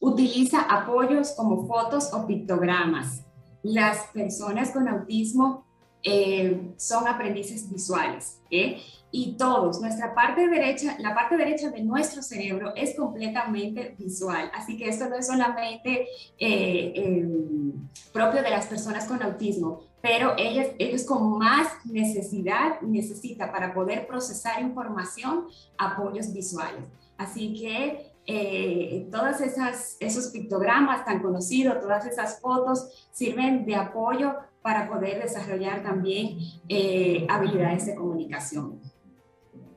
[0.00, 3.24] Utiliza apoyos como fotos o pictogramas.
[3.62, 5.64] Las personas con autismo
[6.02, 8.40] eh, son aprendices visuales.
[8.50, 8.80] ¿eh?
[9.10, 14.50] Y todos, nuestra parte derecha, la parte derecha de nuestro cerebro es completamente visual.
[14.54, 16.06] Así que esto no es solamente
[16.38, 23.50] eh, em, propio de las personas con autismo, pero ellos, ellos con más necesidad necesita
[23.50, 26.84] para poder procesar información apoyos visuales.
[27.16, 34.34] Así que eh, todas esas esos pictogramas tan conocidos, todas esas fotos sirven de apoyo
[34.62, 38.80] para poder desarrollar también eh, habilidades de comunicación.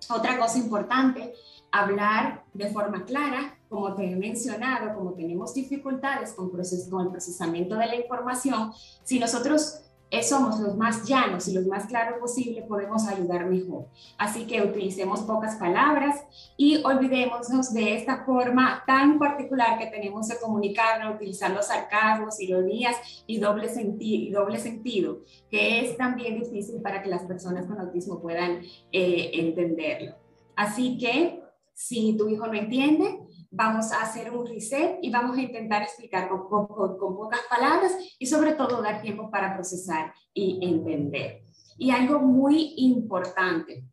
[0.10, 1.34] Otra cosa importante,
[1.72, 7.76] hablar de forma clara, como te he mencionado, como tenemos dificultades con, con el procesamiento
[7.76, 9.91] de la información, si nosotros
[10.22, 13.88] somos los más llanos y los más claros posible, podemos ayudar mejor.
[14.18, 16.26] Así que utilicemos pocas palabras
[16.58, 23.40] y olvidémonos de esta forma tan particular que tenemos de comunicarnos utilizando sarcasmos, ironías y
[23.40, 23.70] doble,
[24.00, 29.32] y doble sentido, que es también difícil para que las personas con autismo puedan eh,
[29.34, 30.16] entenderlo.
[30.58, 31.42] Así que
[31.74, 33.21] si tu hijo no entiende,
[33.52, 38.54] vamos a hacer un reset y vamos a intentar explicar con, pocas palabras y sobre
[38.54, 41.44] todo dar tiempo para procesar y entender.
[41.78, 43.84] Y algo muy importante,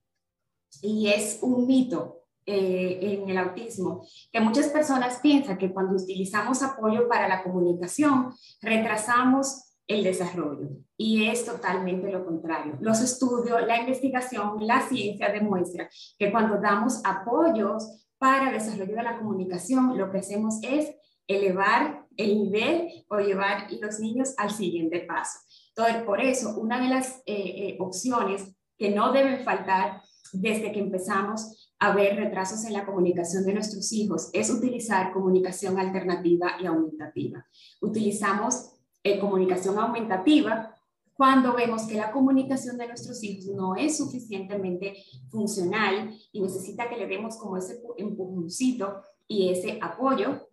[0.81, 6.63] y es un mito eh, en el autismo, que muchas personas piensan que cuando utilizamos
[6.63, 10.69] apoyo para la comunicación, retrasamos el desarrollo.
[10.97, 12.77] Y es totalmente lo contrario.
[12.81, 19.19] Los estudios, la investigación, la ciencia demuestra que cuando damos apoyos para desarrollo de la
[19.19, 20.95] comunicación, lo que hacemos es
[21.27, 25.39] elevar el nivel o llevar los niños al siguiente paso.
[25.69, 30.03] Entonces, por eso, una de las eh, eh, opciones que no deben faltar
[30.33, 35.79] desde que empezamos a ver retrasos en la comunicación de nuestros hijos es utilizar comunicación
[35.79, 37.47] alternativa y aumentativa.
[37.81, 38.73] Utilizamos
[39.05, 40.75] eh, comunicación aumentativa
[41.19, 46.97] cuando vemos que la comunicación de nuestros hijos no es suficientemente funcional y necesita que
[46.97, 50.49] le demos como ese empujoncito y ese apoyo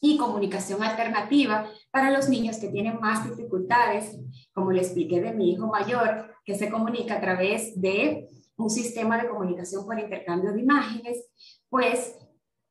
[0.00, 4.18] y comunicación alternativa para los niños que tienen más dificultades,
[4.52, 9.22] como le expliqué de mi hijo mayor, que se comunica a través de un sistema
[9.22, 11.30] de comunicación por intercambio de imágenes,
[11.68, 12.18] pues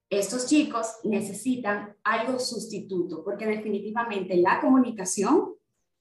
[0.09, 5.55] estos chicos necesitan algo sustituto, porque definitivamente la comunicación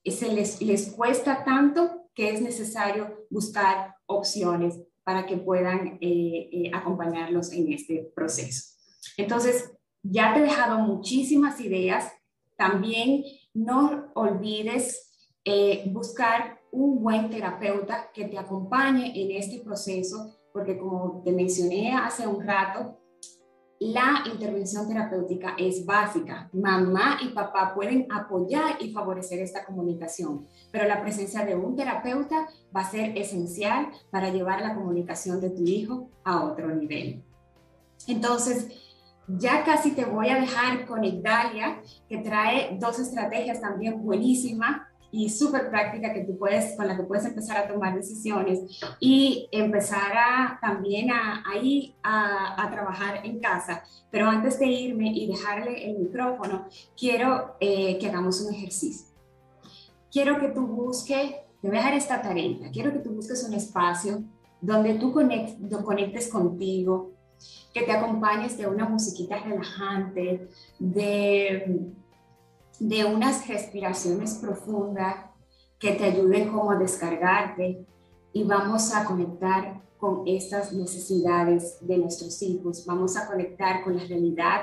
[0.04, 6.70] se les, les cuesta tanto que es necesario buscar opciones para que puedan eh, eh,
[6.72, 8.76] acompañarlos en este proceso.
[9.16, 12.12] Entonces, ya te he dejado muchísimas ideas.
[12.56, 15.10] También no olvides
[15.44, 21.92] eh, buscar un buen terapeuta que te acompañe en este proceso, porque como te mencioné
[21.92, 22.99] hace un rato,
[23.80, 26.50] la intervención terapéutica es básica.
[26.52, 32.46] Mamá y papá pueden apoyar y favorecer esta comunicación, pero la presencia de un terapeuta
[32.76, 37.24] va a ser esencial para llevar la comunicación de tu hijo a otro nivel.
[38.06, 38.68] Entonces,
[39.26, 45.28] ya casi te voy a dejar con Italia, que trae dos estrategias también buenísimas y
[45.28, 48.60] súper práctica que tú puedes, con la que puedes empezar a tomar decisiones
[48.98, 53.82] y empezar a, también a, ahí a, a, trabajar en casa.
[54.10, 59.06] Pero antes de irme y dejarle el micrófono, quiero eh, que hagamos un ejercicio.
[60.12, 63.54] Quiero que tú busques, te voy a dejar esta tarea, quiero que tú busques un
[63.54, 64.22] espacio
[64.60, 67.12] donde tú conectes, conectes contigo,
[67.72, 71.92] que te acompañes de una musiquita relajante, de
[72.80, 75.26] de unas respiraciones profundas
[75.78, 77.86] que te ayuden como a descargarte
[78.32, 84.04] y vamos a conectar con estas necesidades de nuestros hijos, vamos a conectar con la
[84.04, 84.62] realidad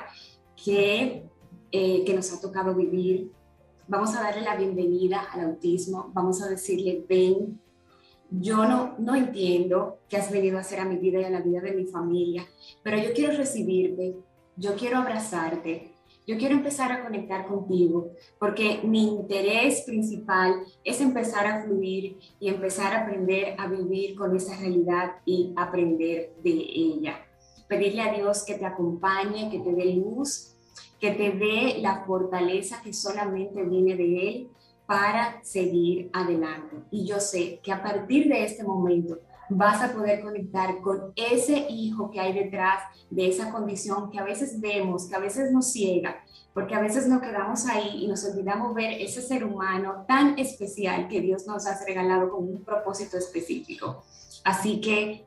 [0.61, 1.29] que,
[1.71, 3.31] eh, que nos ha tocado vivir,
[3.87, 7.61] vamos a darle la bienvenida al autismo, vamos a decirle, ven,
[8.31, 11.41] yo no, no entiendo qué has venido a hacer a mi vida y a la
[11.41, 12.47] vida de mi familia,
[12.81, 14.15] pero yo quiero recibirte,
[14.55, 15.96] yo quiero abrazarte,
[16.27, 22.49] yo quiero empezar a conectar contigo porque mi interés principal es empezar a fluir y
[22.49, 27.25] empezar a aprender a vivir con esa realidad y aprender de ella.
[27.69, 30.53] Pedirle a Dios que te acompañe, que te dé luz,
[30.99, 34.49] que te dé la fortaleza que solamente viene de Él
[34.85, 36.75] para seguir adelante.
[36.91, 39.19] Y yo sé que a partir de este momento
[39.49, 44.23] vas a poder conectar con ese hijo que hay detrás de esa condición que a
[44.23, 46.17] veces vemos, que a veces nos ciega,
[46.53, 51.07] porque a veces nos quedamos ahí y nos olvidamos ver ese ser humano tan especial
[51.07, 54.03] que Dios nos ha regalado con un propósito específico.
[54.43, 55.25] Así que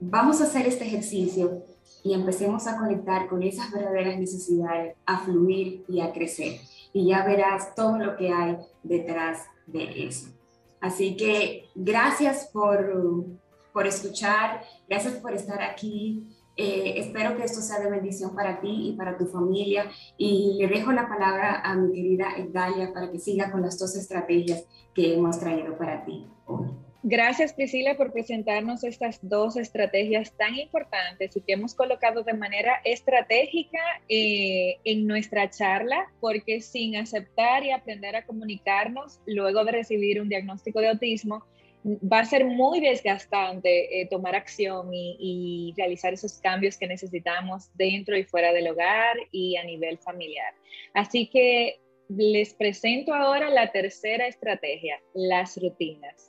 [0.00, 1.62] vamos a hacer este ejercicio
[2.02, 6.60] y empecemos a conectar con esas verdaderas necesidades, a fluir y a crecer.
[6.92, 10.35] Y ya verás todo lo que hay detrás de eso.
[10.80, 13.24] Así que gracias por,
[13.72, 16.36] por escuchar, gracias por estar aquí.
[16.56, 19.90] Eh, espero que esto sea de bendición para ti y para tu familia.
[20.16, 23.94] Y le dejo la palabra a mi querida Dalia para que siga con las dos
[23.96, 24.64] estrategias
[24.94, 26.85] que hemos traído para ti hoy.
[27.08, 32.80] Gracias Priscila por presentarnos estas dos estrategias tan importantes y que hemos colocado de manera
[32.82, 33.78] estratégica
[34.08, 40.28] eh, en nuestra charla, porque sin aceptar y aprender a comunicarnos luego de recibir un
[40.28, 41.44] diagnóstico de autismo,
[41.84, 47.70] va a ser muy desgastante eh, tomar acción y, y, realizar esos cambios que necesitamos
[47.74, 50.54] dentro y fuera del hogar y a nivel familiar.
[50.92, 51.78] Así que
[52.08, 56.25] les presento ahora la tercera estrategia, las rutinas.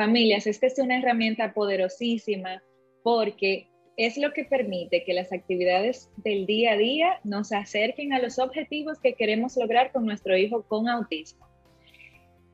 [0.00, 2.62] Familias, esta es una herramienta poderosísima
[3.02, 8.18] porque es lo que permite que las actividades del día a día nos acerquen a
[8.18, 11.46] los objetivos que queremos lograr con nuestro hijo con autismo.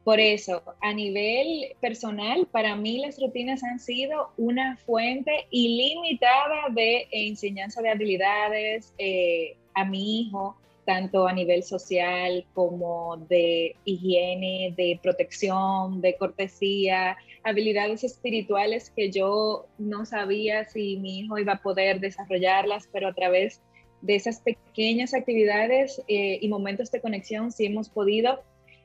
[0.03, 7.07] Por eso, a nivel personal, para mí las rutinas han sido una fuente ilimitada de
[7.13, 10.57] enseñanza de habilidades eh, a mi hijo,
[10.87, 19.67] tanto a nivel social como de higiene, de protección, de cortesía, habilidades espirituales que yo
[19.79, 23.61] no sabía si mi hijo iba a poder desarrollarlas, pero a través
[24.01, 28.43] de esas pequeñas actividades eh, y momentos de conexión sí hemos podido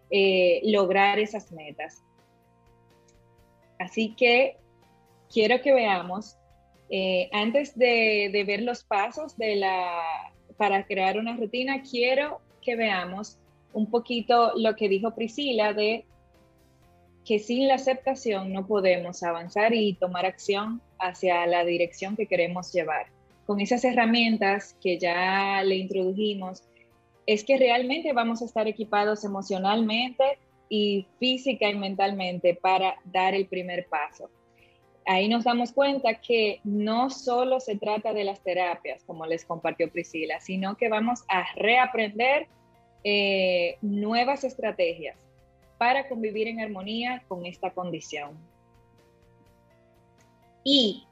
[0.10, 2.04] eh, lograr esas metas.
[3.78, 4.58] Así que
[5.32, 6.36] quiero que veamos,
[6.89, 10.02] eh, antes de, de ver los pasos de la
[10.62, 13.39] para crear una rutina, quiero que veamos
[13.74, 16.05] un poquito lo que dijo Priscila de
[17.26, 22.72] que sin la aceptación no podemos avanzar y tomar acción hacia la dirección que queremos
[22.72, 23.07] llevar.
[23.47, 26.62] Con esas herramientas que ya le introdujimos,
[27.26, 30.38] es que realmente vamos a estar equipados emocionalmente
[30.70, 34.30] y física y mentalmente para dar el primer paso
[35.06, 39.91] ahí nos damos cuenta que no solo se trata de las terapias, como les compartió
[39.91, 42.47] Priscila, sino que vamos a reaprender
[43.04, 45.18] eh, nuevas estrategias
[45.78, 48.38] para convivir en armonía con esta condición.
[50.64, 51.08] Y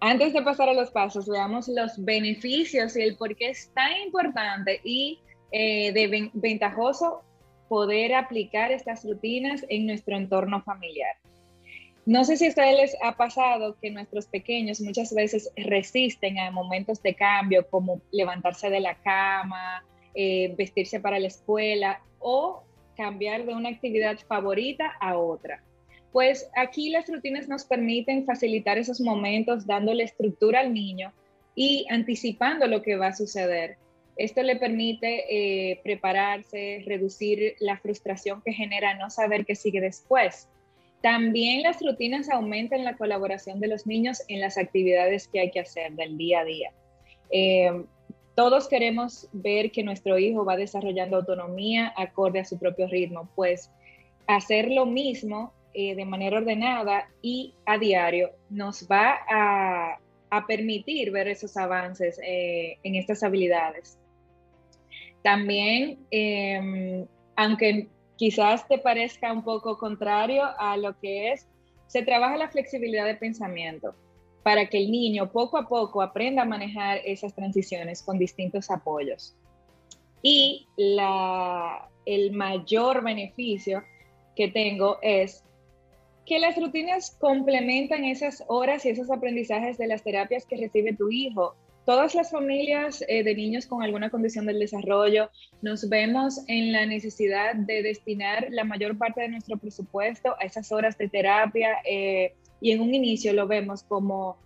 [0.00, 3.92] antes de pasar a los pasos, veamos los beneficios y el por qué es tan
[4.04, 5.20] importante y
[5.52, 7.22] eh, de ventajoso
[7.68, 11.16] poder aplicar estas rutinas en nuestro entorno familiar.
[12.06, 16.50] No sé si a ustedes les ha pasado que nuestros pequeños muchas veces resisten a
[16.50, 19.84] momentos de cambio, como levantarse de la cama,
[20.14, 22.64] eh, vestirse para la escuela o
[22.96, 25.62] cambiar de una actividad favorita a otra.
[26.12, 31.12] Pues aquí las rutinas nos permiten facilitar esos momentos dándole estructura al niño
[31.54, 33.76] y anticipando lo que va a suceder.
[34.16, 40.48] Esto le permite eh, prepararse, reducir la frustración que genera no saber qué sigue después.
[41.02, 45.60] También las rutinas aumentan la colaboración de los niños en las actividades que hay que
[45.60, 46.72] hacer del día a día.
[47.30, 47.84] Eh,
[48.34, 53.70] todos queremos ver que nuestro hijo va desarrollando autonomía acorde a su propio ritmo, pues
[54.26, 59.98] hacer lo mismo eh, de manera ordenada y a diario nos va a,
[60.46, 63.98] permitir ver esos avances eh, en estas habilidades.
[65.22, 65.98] También,
[67.36, 67.88] aunque
[68.20, 71.48] quizás te parezca un poco contrario a lo que es,
[71.86, 73.94] se trabaja la flexibilidad de pensamiento
[74.42, 79.34] para que el niño poco a poco aprenda a manejar esas transiciones con distintos apoyos.
[80.20, 83.82] Y el mayor beneficio
[84.36, 85.42] que tengo es
[86.26, 91.10] que las rutinas complementan esas horas y esos aprendizajes de las terapias que recibe tu
[91.10, 91.54] hijo
[91.90, 95.28] todas las familias eh, de niños con alguna condición del desarrollo
[95.60, 100.70] nos vemos en la necesidad de destinar la mayor parte de nuestro presupuesto a esas
[100.70, 104.36] horas de terapia eh, y en un inicio lo vemos como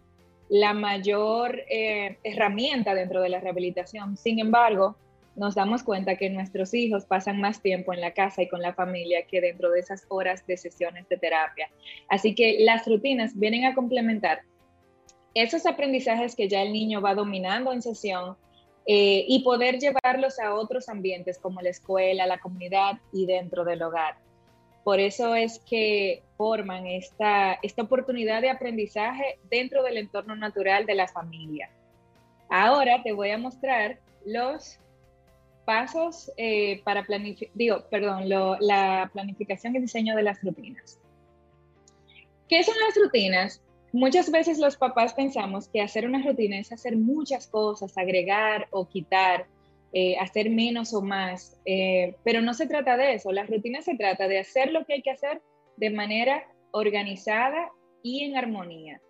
[0.49, 4.17] la mayor eh, herramienta dentro de la rehabilitación.
[4.17, 4.97] Sin embargo,
[5.37, 8.73] nos damos cuenta que nuestros hijos pasan más tiempo en la casa y con la
[8.73, 11.69] familia que dentro de esas horas de sesiones de terapia.
[12.09, 14.45] Así que las rutinas vienen a complementar
[15.35, 18.37] esos aprendizajes que ya el niño va dominando en sesión
[18.87, 23.83] eh, y poder llevarlos a otros ambientes como la escuela, la comunidad y dentro del
[23.83, 24.17] hogar.
[24.85, 30.95] Por eso es que forman esta, esta oportunidad de aprendizaje dentro del entorno natural de
[30.95, 31.71] la familia.
[32.51, 34.79] Ahora te voy a mostrar los
[35.65, 41.01] pasos eh, para planificar, digo, perdón, la planificación y diseño de las rutinas.
[42.49, 43.64] ¿Qué son las rutinas?
[43.95, 48.89] Muchas veces los papás pensamos que hacer una rutina es hacer muchas cosas, agregar o
[48.89, 49.47] quitar,
[49.93, 53.31] eh, hacer menos o más, eh, pero no se trata de eso.
[53.31, 55.41] La rutina se trata de hacer lo que hay que hacer
[55.77, 57.71] de manera organizada
[58.03, 59.01] y en armonía,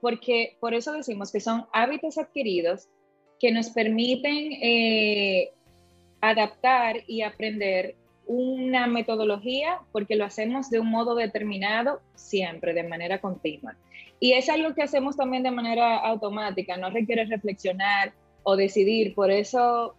[0.00, 2.88] porque por eso decimos que son hábitos adquiridos
[3.38, 5.52] que nos permiten eh,
[6.20, 7.94] adaptar y aprender
[8.26, 13.76] una metodología porque lo hacemos de un modo determinado siempre, de manera continua.
[14.20, 18.12] Y es algo que hacemos también de manera automática, no requiere reflexionar
[18.42, 19.14] o decidir.
[19.14, 19.94] Por eso,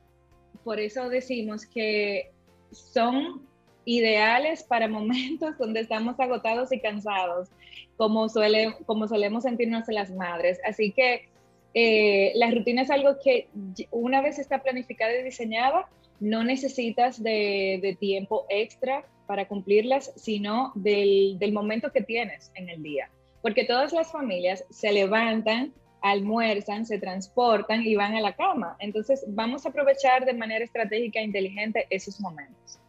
[0.63, 2.32] por eso decimos que
[2.71, 3.45] son
[3.86, 7.49] ideales para momentos donde estamos agotados y cansados,
[7.97, 10.59] como, suele, como solemos sentirnos las madres.
[10.65, 11.30] Así que
[11.73, 13.47] eh, la rutina es algo que
[13.91, 15.88] una vez está planificada y diseñada,
[16.20, 23.09] no necesitas de, tiempo extra para cumplirlas, sino del, momento que tienes en el día.
[23.41, 28.76] Porque todas las familias se levantan, almuerzan, se transportan y van a la cama.
[28.80, 32.80] Entonces vamos a aprovechar de manera estratégica e inteligente esos momentos.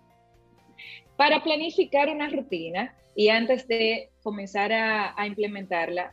[1.16, 6.12] Para planificar una rutina y antes de comenzar a, a implementarla,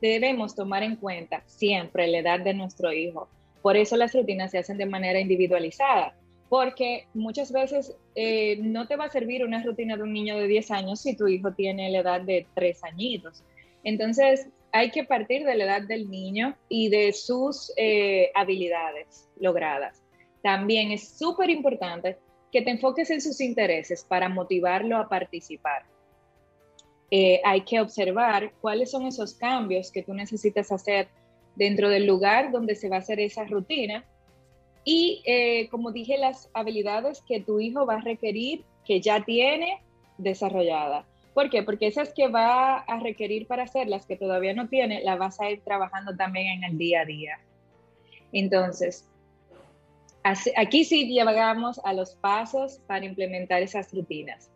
[0.00, 3.28] debemos tomar en cuenta siempre la edad de nuestro hijo.
[3.62, 6.14] Por eso las rutinas se hacen de manera individualizada
[6.54, 10.46] porque muchas veces eh, no te va a servir una rutina de un niño de
[10.46, 13.42] 10 años si tu hijo tiene la edad de 3 añitos.
[13.82, 20.00] Entonces, hay que partir de la edad del niño y de sus eh, habilidades logradas.
[20.44, 22.18] También es súper importante
[22.52, 25.82] que te enfoques en sus intereses para motivarlo a participar.
[27.10, 31.08] Eh, hay que observar cuáles son esos cambios que tú necesitas hacer
[31.56, 34.04] dentro del lugar donde se va a hacer esa rutina
[34.84, 39.82] y eh, como dije, las habilidades que tu hijo va a requerir, que ya tiene
[40.18, 41.06] desarrollada.
[41.32, 41.62] ¿Por qué?
[41.62, 45.50] Porque esas que va a requerir para hacerlas, que todavía no tiene, las vas a
[45.50, 47.40] ir trabajando también en el día a día.
[48.32, 49.08] Entonces,
[50.56, 54.50] aquí sí llegamos a los pasos para implementar esas rutinas.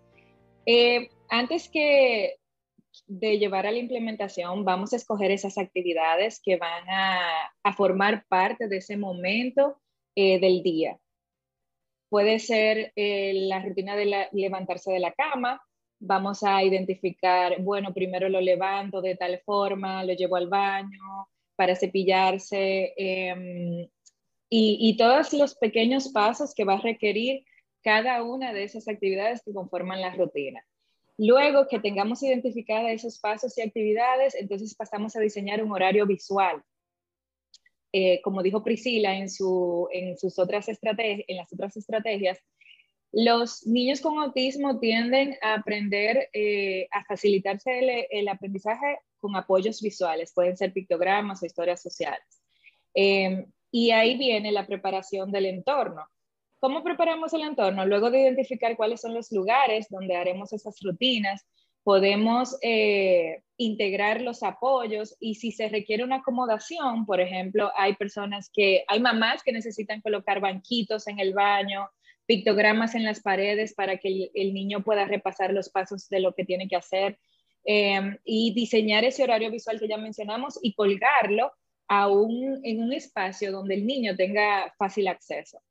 [0.66, 2.36] Eh, antes que
[3.06, 8.24] de llevar a la implementación, vamos a escoger esas actividades que van a, a formar
[8.28, 9.78] parte de ese momento
[10.20, 10.98] eh, del día.
[12.08, 15.62] Puede ser eh, la rutina de levantarse de la cama.
[16.00, 21.76] Vamos a identificar, bueno, primero lo levanto de tal forma, lo llevo al baño para
[21.76, 23.88] cepillarse em,
[24.50, 27.44] y, todos los pequeños pasos que va a requerir
[27.80, 30.66] cada una de esas actividades que conforman la rutina.
[31.16, 36.60] Luego que tengamos identificadas esos pasos y actividades, entonces pasamos a diseñar un horario visual
[37.92, 42.38] eh, como dijo Priscila en, su, en, sus otras estrategias, en las otras estrategias,
[43.12, 50.32] los niños con autismo tienden a aprender, eh, a facilitarse el, aprendizaje con apoyos visuales,
[50.34, 52.42] pueden ser pictogramas o historias sociales.
[52.92, 56.06] Em, y ahí viene la preparación del entorno.
[56.60, 57.86] ¿Cómo preparamos el entorno?
[57.86, 61.46] Luego de identificar cuáles son los lugares donde haremos esas rutinas,
[61.88, 68.50] podemos eh, integrar los apoyos y si se requiere una acomodación, por ejemplo, hay personas
[68.52, 71.88] que, hay mamás que necesitan colocar banquitos en el baño,
[72.26, 76.44] pictogramas en las paredes para que el, niño pueda repasar los pasos de lo que
[76.44, 77.18] tiene que hacer
[77.64, 81.52] em, y diseñar ese horario visual que ya mencionamos y colgarlo
[81.88, 85.62] en un espacio donde el niño tenga fácil acceso.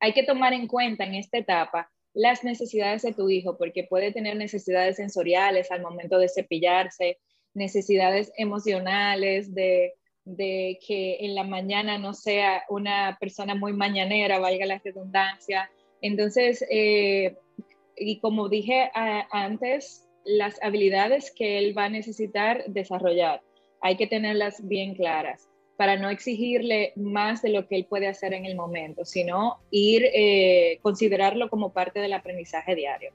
[0.00, 4.12] Hay que tomar en cuenta en esta etapa las necesidades de tu hijo, porque puede
[4.12, 7.18] tener necesidades sensoriales al momento de cepillarse,
[7.54, 9.94] necesidades emocionales de,
[10.36, 15.70] que en la mañana no sea una persona muy mañanera, valga la redundancia.
[16.02, 17.36] Entonces, eh,
[17.96, 18.90] y como dije
[19.30, 23.42] antes, las habilidades que él va a necesitar desarrollar,
[23.80, 25.49] hay que tenerlas bien claras
[25.80, 30.04] para no exigirle más de lo que él puede hacer en el momento, sino ir,
[30.12, 33.12] eh, considerarlo como parte del aprendizaje diario.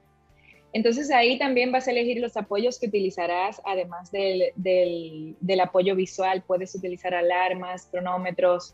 [0.73, 6.73] Entonces ahí también vas a elegir los apoyos que utilizarás, además del, apoyo visual, puedes
[6.73, 8.73] utilizar alarmas, cronómetros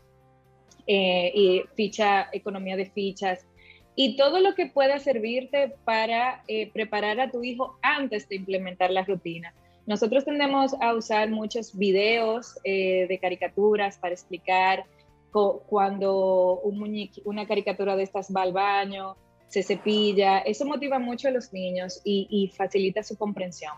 [0.86, 3.46] eh, y ficha, economía de fichas
[3.94, 8.90] y todo lo que pueda servirte para eh, preparar a tu hijo antes de implementar
[8.90, 9.52] la rutina.
[9.86, 14.84] Nosotros tendemos a usar muchos videos eh, de caricaturas para explicar
[15.32, 19.16] cuando un una caricatura de estas va al baño,
[19.48, 20.38] se cepilla.
[20.40, 23.72] Eso motiva mucho a los niños y, facilita su comprensión.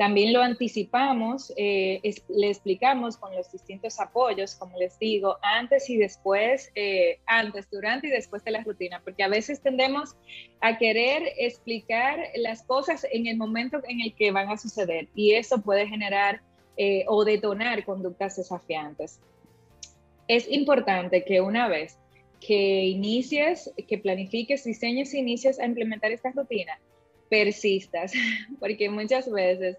[0.00, 5.98] También lo anticipamos, eh, le explicamos con los distintos apoyos, como les digo, antes y
[5.98, 10.16] después, eh, antes, durante y después de la rutina, porque a veces tendemos
[10.62, 15.32] a querer explicar las cosas en el momento en el que van a suceder y
[15.32, 16.40] eso puede generar
[16.78, 19.20] eh, o detonar conductas desafiantes.
[20.28, 21.98] Es importante que una vez
[22.40, 26.80] que inicies, que planifiques, diseñes e inicies a implementar esta rutina,
[27.28, 28.12] persistas,
[28.60, 29.76] porque muchas veces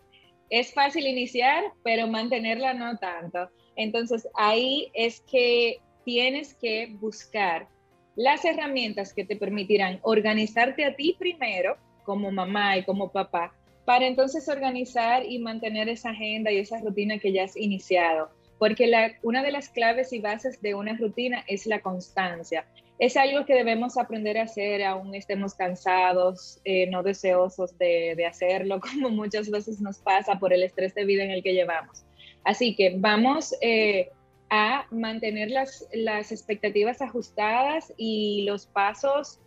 [0.52, 3.49] es fácil iniciar, pero mantenerla no tanto.
[3.76, 7.68] Entonces ahí es que tienes que buscar
[8.16, 14.06] las herramientas que te permitirán organizarte a ti primero, como mamá y como papá, para
[14.06, 18.30] entonces organizar y mantener esa agenda y esa rutina que ya has iniciado.
[18.60, 18.91] Porque
[19.24, 22.68] una de las claves y bases de una rutina es la constancia
[23.02, 28.80] es algo que debemos aprender a hacer, aún estemos cansados, eh, no deseosos de, hacerlo,
[28.93, 32.06] como muchas veces nos pasa por el estrés de vida en el que llevamos.
[32.43, 34.10] Así que vamos eh,
[34.52, 39.39] a mantener las, las expectativas ajustadas y los pasos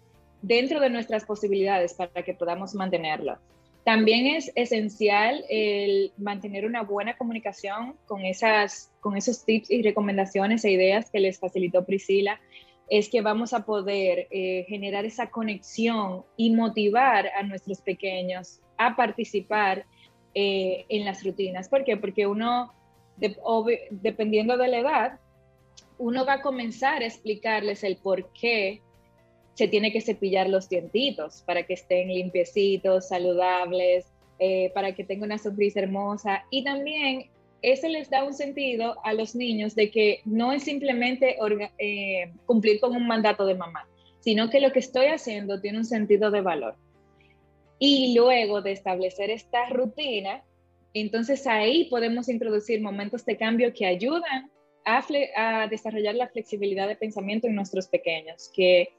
[0.42, 3.38] dentro de nuestras posibilidades para que podamos mantenerlo.
[3.84, 10.64] También es esencial el mantener una buena comunicación con, esas, con esos tips y recomendaciones
[10.64, 12.40] e ideas que les facilitó Priscila
[12.88, 18.96] es que vamos a poder eh, generar esa conexión y motivar a nuestros pequeños a
[18.96, 19.86] participar
[20.34, 21.68] eh, en las rutinas.
[21.68, 21.96] ¿Por qué?
[21.96, 22.72] Porque uno,
[23.90, 25.20] dependiendo de la edad,
[25.98, 28.82] uno va a comenzar a explicarles el por qué
[29.54, 34.06] se tiene que cepillar los dientitos para que estén limpiecitos, saludables,
[34.40, 37.30] eh, para que tenga una sonrisa hermosa y también
[37.72, 41.36] eso les da un sentido a los niños de que no es simplemente
[41.78, 43.88] eh, cumplir con un mandato de mamá,
[44.20, 46.76] sino que lo que estoy haciendo tiene un sentido de valor.
[47.78, 50.44] Y luego de establecer esta rutina,
[50.92, 54.50] entonces ahí podemos introducir momentos de cambio que ayudan
[54.84, 55.02] a,
[55.36, 58.90] a desarrollar la flexibilidad de pensamiento en nuestros pequeños, que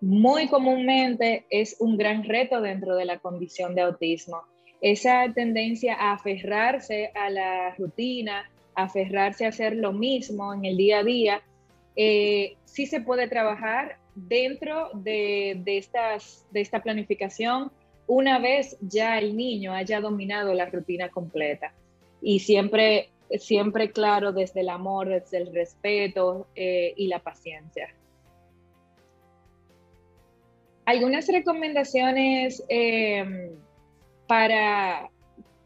[0.00, 4.42] muy comúnmente es un gran reto dentro de la condición de autismo
[4.82, 10.76] esa tendencia a aferrarse a la rutina, a aferrarse a hacer lo mismo en el
[10.76, 11.42] día a día,
[11.94, 17.70] eh, sí se puede trabajar dentro de, estas, de esta planificación
[18.08, 21.72] una vez ya el niño haya dominado la rutina completa.
[22.20, 27.94] Y siempre, siempre claro, desde el amor, desde el respeto eh, y la paciencia.
[30.84, 33.52] Algunas recomendaciones eh,
[34.32, 35.10] para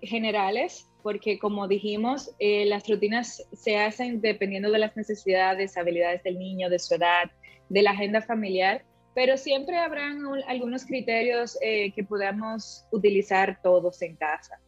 [0.03, 6.37] generales, porque como dijimos, eh, las rutinas se hacen dependiendo de las necesidades, habilidades del
[6.37, 7.31] niño, de su edad,
[7.69, 14.17] de la agenda familiar, pero siempre habrán algunos criterios eh, que podamos utilizar todos en
[14.17, 14.59] casa.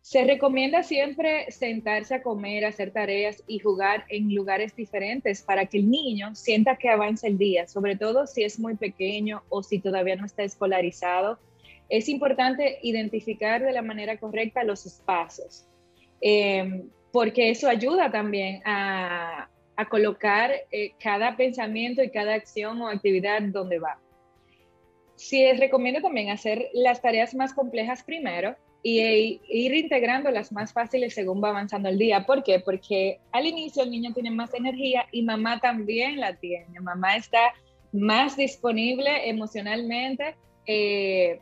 [0.00, 5.78] Se recomienda siempre sentarse a comer, hacer tareas y jugar en lugares diferentes para que
[5.78, 9.78] el niño sienta que avanza el día, sobre todo si es muy pequeño o si
[9.78, 11.38] todavía no está escolarizado
[11.88, 15.66] es importante identificar de la manera correcta los espacios,
[16.20, 19.48] em, porque eso ayuda también a,
[19.90, 23.98] colocar eh, cada pensamiento y cada acción o actividad donde va.
[25.16, 30.52] Sí, les recomiendo también hacer las tareas más complejas primero y e, ir integrando las
[30.52, 32.24] más fáciles según va avanzando el día.
[32.24, 32.60] ¿Por qué?
[32.60, 36.78] Porque al inicio el niño tiene más energía y mamá también la tiene.
[36.80, 37.52] Mamá está
[37.92, 41.40] más disponible emocionalmente eh,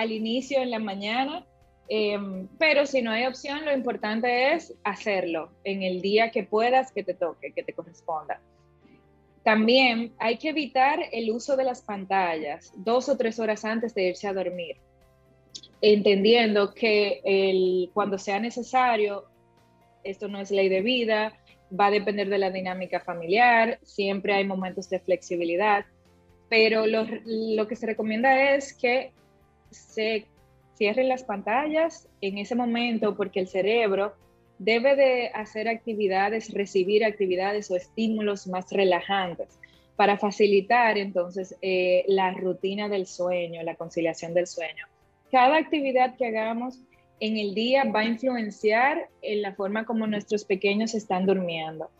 [0.00, 1.44] al inicio en la mañana,
[1.88, 6.90] em, pero si no hay opción, lo importante es hacerlo en el día que puedas,
[6.92, 8.40] que te toque, que te corresponda.
[9.42, 14.08] También hay que evitar el uso de las pantallas dos o tres horas antes de
[14.08, 14.76] irse a dormir,
[15.82, 19.24] entendiendo que el, cuando sea necesario,
[20.02, 21.34] esto no es ley de vida,
[21.78, 25.84] va a depender de la dinámica familiar, siempre hay momentos de flexibilidad,
[26.48, 29.12] pero lo, lo que se recomienda es que
[29.70, 30.26] se
[30.76, 34.14] cierren las pantallas en ese momento porque el cerebro
[34.58, 39.58] debe de hacer actividades, recibir actividades o estímulos más relajantes
[39.96, 44.86] para facilitar entonces eh, la rutina del sueño, la conciliación del sueño.
[45.30, 46.78] Cada actividad que hagamos
[47.20, 51.90] en el día va a influenciar en la forma como nuestros pequeños están durmiendo.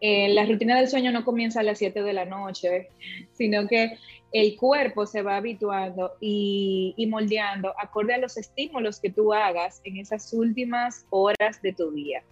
[0.00, 2.88] Eh, la rutina del sueño no comienza a las 7 de la noche,
[3.32, 3.96] sino que
[4.36, 9.96] el cuerpo se va habituando y, moldeando acorde a los estímulos que tú hagas en
[9.96, 12.22] esas últimas horas de tu día.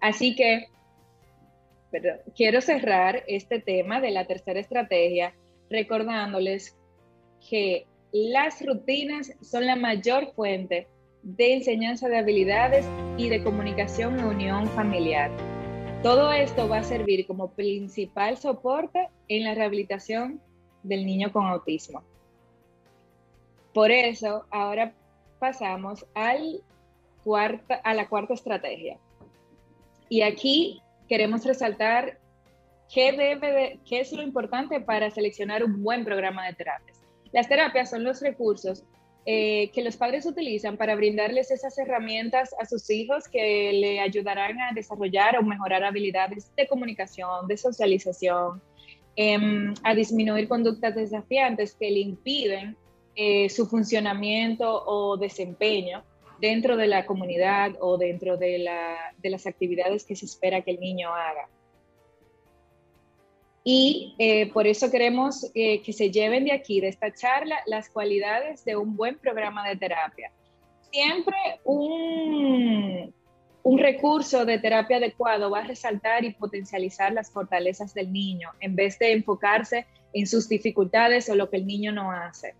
[0.00, 0.68] Así que
[2.34, 5.34] quiero cerrar este tema de la tercera estrategia
[5.68, 6.78] recordándoles
[7.50, 10.88] que las rutinas son la mayor fuente
[11.22, 12.86] de enseñanza de habilidades
[13.18, 15.30] y de comunicación y unión familiar.
[16.02, 20.40] Todo esto va a servir como principal soporte en la rehabilitación
[20.82, 22.02] del niño con autismo.
[23.72, 24.92] Por eso, ahora
[25.38, 26.62] pasamos al
[27.24, 28.98] cuarta, a la cuarta estrategia.
[30.08, 32.18] Y aquí queremos resaltar
[32.92, 36.98] qué, debe qué es lo importante para seleccionar un buen programa de terapias.
[37.32, 38.84] Las terapias son los recursos
[39.24, 44.60] eh, que los padres utilizan para brindarles esas herramientas a sus hijos que le ayudarán
[44.60, 48.60] a desarrollar o mejorar habilidades de comunicación, de socialización,
[49.16, 52.76] em, a disminuir conductas desafiantes que le impiden
[53.14, 56.02] eh, su funcionamiento o desempeño
[56.40, 58.68] dentro de la comunidad o dentro de,
[59.18, 61.48] de las actividades que se espera que el niño haga.
[63.64, 67.88] Y eh, por eso queremos eh, que se lleven de aquí, de esta charla, las
[67.88, 70.32] cualidades de un buen programa de terapia.
[70.90, 73.14] Siempre un,
[73.64, 78.74] un recurso de terapia adecuado va a resaltar y potencializar las fortalezas del niño en
[78.74, 82.54] vez de enfocarse en sus dificultades o lo que el niño no hace.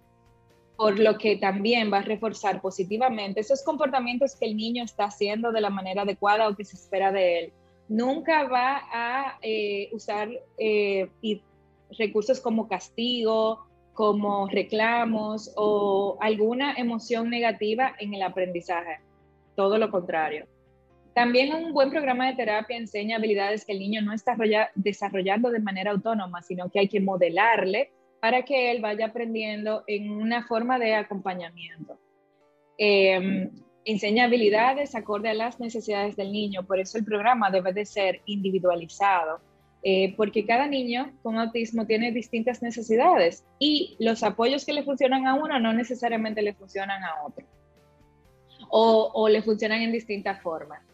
[0.77, 5.53] Por lo que también va a reforzar positivamente esos comportamientos que el niño está haciendo
[5.53, 7.53] de la manera adecuada o que se espera de él
[7.93, 11.09] nunca va a eh, usar eh,
[11.99, 19.01] recursos como castigo, como reclamos o alguna emoción negativa en el aprendizaje.
[19.55, 20.47] Todo lo contrario.
[21.15, 24.35] También un buen programa de terapia enseña habilidades que el niño no está
[24.75, 27.91] desarrollando de manera autónoma, sino que hay que modelarle
[28.21, 31.99] para que él vaya aprendiendo en una forma de acompañamiento.
[32.79, 33.51] Em,
[33.85, 38.23] enseña habilidades acorde a las necesidades del niño, por eso el programa debe de ser
[38.27, 39.41] individualizado,
[39.83, 45.27] eh, porque cada niño con autismo tiene distintas necesidades y los apoyos que le funcionan
[45.27, 47.45] a uno no necesariamente le funcionan a otro
[48.71, 50.92] o, o le funcionan en distintas formas.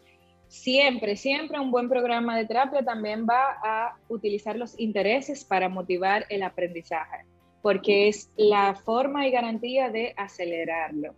[0.49, 6.25] Siempre, siempre un buen programa de terapia también va a utilizar los intereses para motivar
[6.27, 7.23] el aprendizaje,
[7.61, 11.13] porque es la forma y garantía de acelerarlo.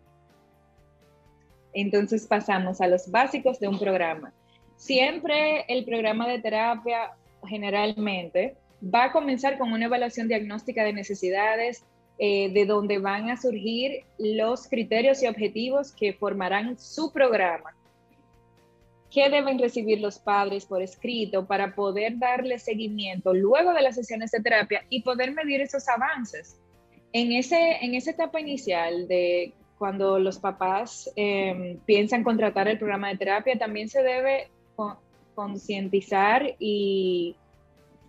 [1.73, 4.33] Entonces pasamos a los básicos de un programa.
[4.75, 7.13] Siempre el programa de terapia
[7.47, 11.85] generalmente va a comenzar con una evaluación diagnóstica de necesidades,
[12.17, 17.73] eh, de donde van a surgir los criterios y objetivos que formarán su programa.
[19.11, 24.31] ¿Qué deben recibir los padres por escrito para poder darle seguimiento luego de las sesiones
[24.31, 26.57] de terapia y poder medir esos avances?
[27.11, 33.09] En, ese, en esa etapa inicial de cuando los papás em, piensan contratar el programa
[33.09, 34.49] de terapia, también se debe
[35.35, 37.35] concientizar y,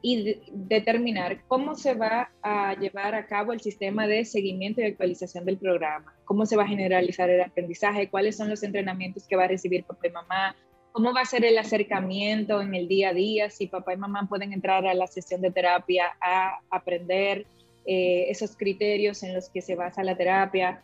[0.02, 5.44] y determinar cómo se va a llevar a cabo el sistema de seguimiento y actualización
[5.44, 9.44] del programa, cómo se va a generalizar el aprendizaje, cuáles son los entrenamientos que va
[9.44, 10.56] a recibir papá y mamá,
[10.92, 14.26] cómo va a ser el acercamiento en el día a día, si papá y mamá
[14.28, 17.46] pueden entrar a la sesión de terapia a aprender
[17.86, 20.82] eh, esos criterios en los que se basa la terapia,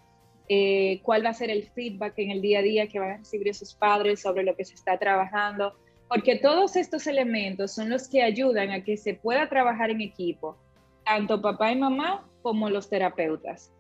[0.49, 3.17] eh, cuál va a ser el feedback en el día a día que van a
[3.19, 5.75] recibir sus padres sobre lo que se está trabajando,
[6.09, 10.57] porque todos estos elementos son los que ayudan a que se pueda trabajar en equipo,
[11.05, 13.71] tanto papá y mamá como los terapeutas,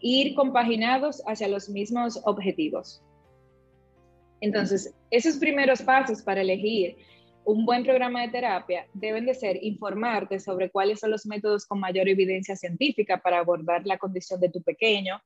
[0.00, 3.02] ir compaginados hacia los mismos objetivos.
[4.40, 6.96] Entonces, esos primeros pasos para elegir
[7.44, 11.80] un buen programa de terapia deben de ser informarte sobre cuáles son los métodos con
[11.80, 15.20] mayor evidencia científica para abordar la condición de tu pequeño,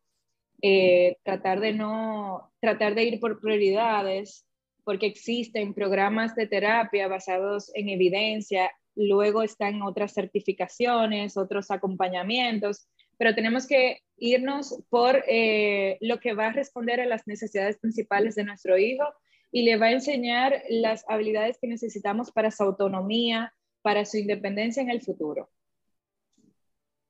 [0.63, 4.47] eh, tratar de no, tratar de ir por prioridades,
[4.85, 12.87] porque existen programas de terapia basados en evidencia, luego están otras certificaciones, otros acompañamientos,
[13.19, 18.35] pero tenemos que irnos por eh, lo que va a responder a las necesidades principales
[18.35, 19.05] de nuestro hijo
[19.51, 24.83] y le va a enseñar las habilidades que necesitamos para su autonomía, para su independencia
[24.83, 25.51] en el futuro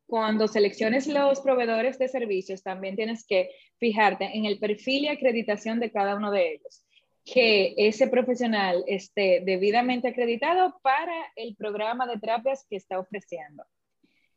[0.07, 5.81] cuando selecciones los proveedores de servicios, también tienes que fijarte en el perfil y acreditación
[5.81, 6.85] de cada uno de ellos.
[7.25, 13.65] Que ese profesional esté debidamente acreditado para el programa de terapias que está ofreciendo.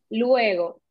[0.10, 0.82] Luego,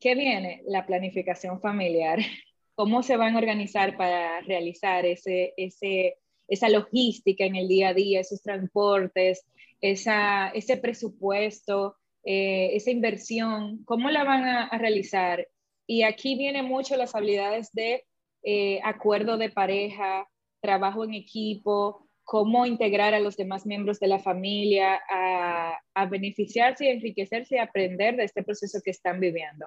[0.00, 0.62] ¿qué viene?
[0.66, 2.18] La planificación familiar.
[2.74, 6.16] ¿Cómo se van a organizar para realizar ese, ese,
[6.48, 9.44] esa logística en el día a día, esos transportes,
[9.80, 11.96] esa, ese presupuesto?
[12.24, 15.46] Eh, esa inversión, cómo la van a, realizar.
[15.86, 18.04] Y aquí viene mucho las habilidades de
[18.42, 20.28] eh, acuerdo de pareja,
[20.60, 26.86] trabajo en equipo, cómo integrar a los demás miembros de la familia a, a beneficiarse
[26.86, 29.66] y enriquecerse y aprender de este proceso que están viviendo.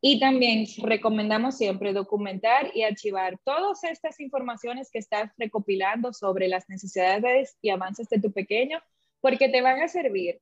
[0.00, 6.68] Y también recomendamos siempre documentar y archivar todas estas informaciones que estás recopilando sobre las
[6.68, 8.78] necesidades y avances de tu pequeño,
[9.20, 10.40] porque te van a servir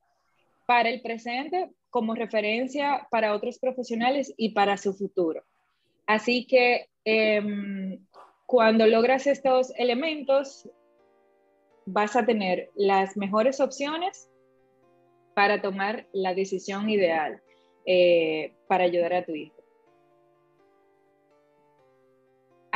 [0.67, 5.45] para el presente como referencia para otros profesionales y para su futuro.
[6.07, 8.05] Así que em,
[8.47, 10.69] cuando logras estos elementos,
[11.87, 14.29] vas a tener las mejores opciones
[15.35, 17.44] para tomar la decisión ideal
[17.87, 19.55] eh, para ayudar a tu hijo.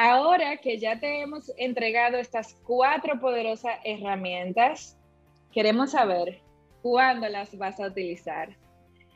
[0.00, 4.96] Ahora que ya te hemos entregado estas cuatro poderosas herramientas,
[5.52, 6.40] queremos saber
[6.82, 8.56] cuándo las vas a utilizar.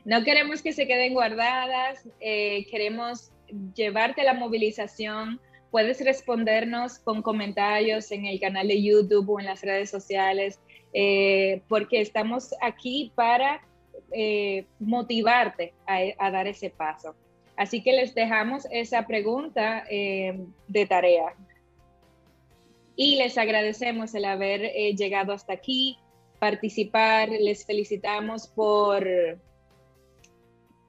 [0.05, 3.30] No queremos que se queden guardadas, eh, queremos
[3.74, 5.40] llevarte la movilización.
[5.70, 10.59] Puedes respondernos con comentarios en el canal de YouTube o en las redes sociales,
[10.93, 13.62] eh, porque estamos aquí para
[14.14, 17.14] eh, motivarte a, dar ese paso.
[17.56, 21.34] Así que les dejamos esa pregunta de tarea.
[22.96, 24.62] Y les agradecemos el haber
[24.96, 25.98] llegado hasta aquí
[26.38, 27.28] participar.
[27.28, 29.06] Les felicitamos por,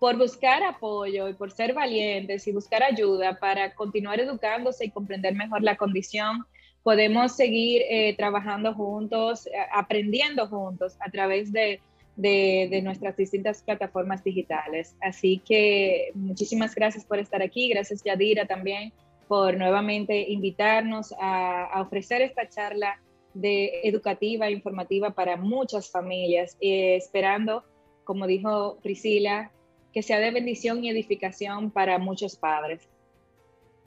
[0.03, 5.33] por buscar apoyo y por ser valientes y buscar ayuda para continuar educándose y comprender
[5.33, 6.43] mejor la condición.
[6.83, 11.79] Podemos seguir eh, trabajando juntos, eh, aprendiendo juntos a través de,
[12.15, 14.95] de, nuestras distintas plataformas digitales.
[15.01, 17.69] Así que muchísimas gracias por estar aquí.
[17.69, 18.93] Gracias Yadira también
[19.27, 23.01] por nuevamente invitarnos a, ofrecer esta charla
[23.33, 27.63] de educativa, informativa para muchas familias, eh, esperando,
[28.03, 29.51] como dijo Priscila,
[29.91, 32.87] que sea de bendición y edificación para muchos padres.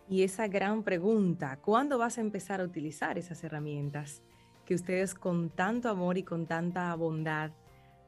[0.08, 4.22] Y esa gran pregunta, ¿cuándo vas a empezar a utilizar esas herramientas
[4.64, 7.52] que ustedes con tanto amor y con tanta bondad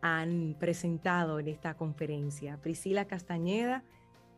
[0.01, 2.59] han presentado en esta conferencia?
[2.61, 3.85] Priscila Castañeda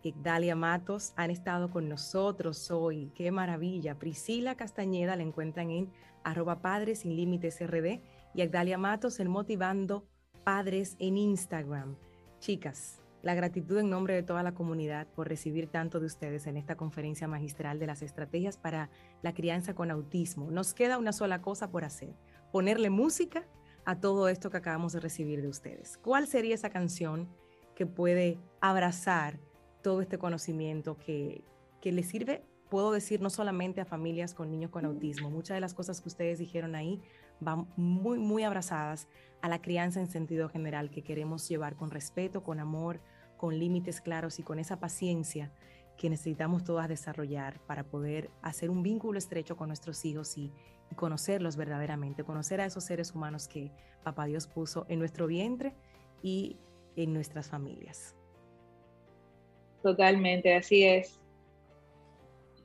[0.03, 3.13] y Dalia Matos han estado con nosotros hoy.
[3.15, 3.99] Qué maravilla.
[3.99, 5.91] Priscila Castañeda la encuentran en
[6.25, 8.01] arroba padres sin límites RD
[8.35, 10.07] y Agdalia Matos en Motivando
[10.45, 11.97] Padres en Instagram.
[12.39, 16.57] Chicas, la gratitud en nombre de toda la comunidad por recibir tanto de ustedes en
[16.57, 18.89] esta conferencia magistral de las estrategias para
[19.23, 20.51] la crianza con autismo.
[20.51, 22.15] Nos queda una sola cosa por hacer,
[22.51, 23.47] ponerle música
[23.85, 25.99] a todo esto que acabamos de recibir de ustedes.
[25.99, 27.29] ¿Cuál sería esa canción
[27.75, 29.41] que puede abrazar
[29.83, 31.43] todo este conocimiento que,
[31.81, 35.61] que le sirve puedo decir no solamente a familias con niños con autismo, muchas de
[35.61, 37.03] las cosas que ustedes dijeron ahí
[37.41, 39.09] van muy, muy abrazadas
[39.43, 43.01] a la crianza en sentido general que queremos llevar con respeto, con amor,
[43.37, 45.51] con límites claros y con esa paciencia
[46.01, 50.51] que necesitamos todas desarrollar para poder hacer un vínculo estrecho con nuestros hijos y,
[50.97, 53.71] conocerlos verdaderamente, conocer a esos seres humanos que
[54.03, 55.75] Papá Dios puso en nuestro vientre
[56.23, 56.57] y
[56.97, 58.17] en nuestras familias.
[59.83, 61.21] Totalmente, así es.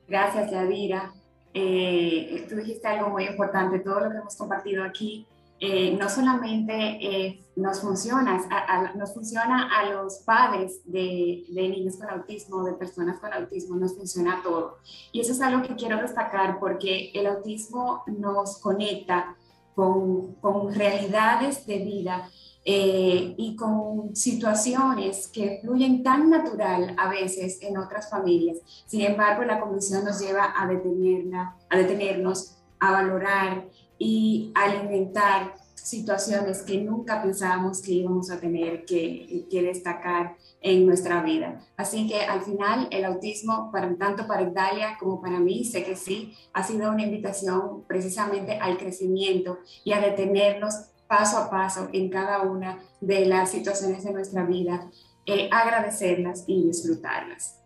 [0.08, 1.12] Gracias, Yadira.
[1.52, 5.26] Eh, tú dijiste algo muy importante, todo lo que hemos compartido aquí
[5.58, 12.74] eh, no solamente nos, funciona, nos funciona a los padres de, niños con autismo, de
[12.74, 14.78] personas con autismo, nos funciona a todo.
[15.12, 19.36] Y eso es algo que quiero destacar porque el autismo nos conecta
[19.74, 22.28] con, con realidades de vida
[22.68, 28.58] eh, y con situaciones que fluyen tan natural a veces en otras familias.
[28.86, 33.68] Sin embargo, la comisión nos lleva a, detenerla, a detenernos, a valorar
[33.98, 35.54] y alimentar
[35.86, 41.60] situaciones que nunca pensábamos que íbamos a tener que, que, destacar en nuestra vida.
[41.76, 45.94] Así que al final el autismo, para, tanto para Italia como para mí, sé que
[45.94, 50.74] sí, ha sido una invitación precisamente al crecimiento y a detenernos
[51.06, 54.90] paso a paso en cada una de las situaciones de nuestra vida,
[55.24, 57.60] eh, agradecerlas y disfrutarlas.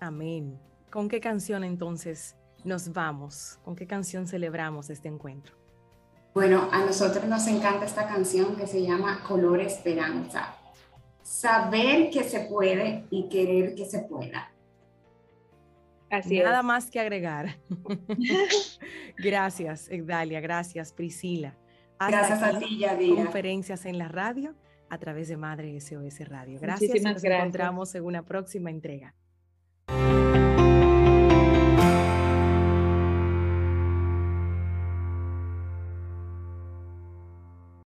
[0.00, 0.58] Amén.
[0.90, 3.58] ¿Con qué canción entonces nos vamos?
[3.64, 5.63] ¿Con qué canción celebramos este encuentro?
[6.34, 10.56] Bueno, a nosotros nos encanta esta canción que se llama Color Esperanza.
[11.22, 14.50] Saber que se puede y querer que se pueda.
[16.10, 17.56] Así Nada más que agregar.
[19.16, 20.40] gracias, Egdalia.
[20.40, 21.56] Gracias, Priscila.
[22.00, 23.24] Gracias a ti, Yadira.
[23.24, 24.54] Conferencias en la radio
[24.90, 26.58] a través de Madre SOS Radio.
[26.60, 27.00] Gracias.
[27.02, 29.14] nos encontramos en una próxima entrega.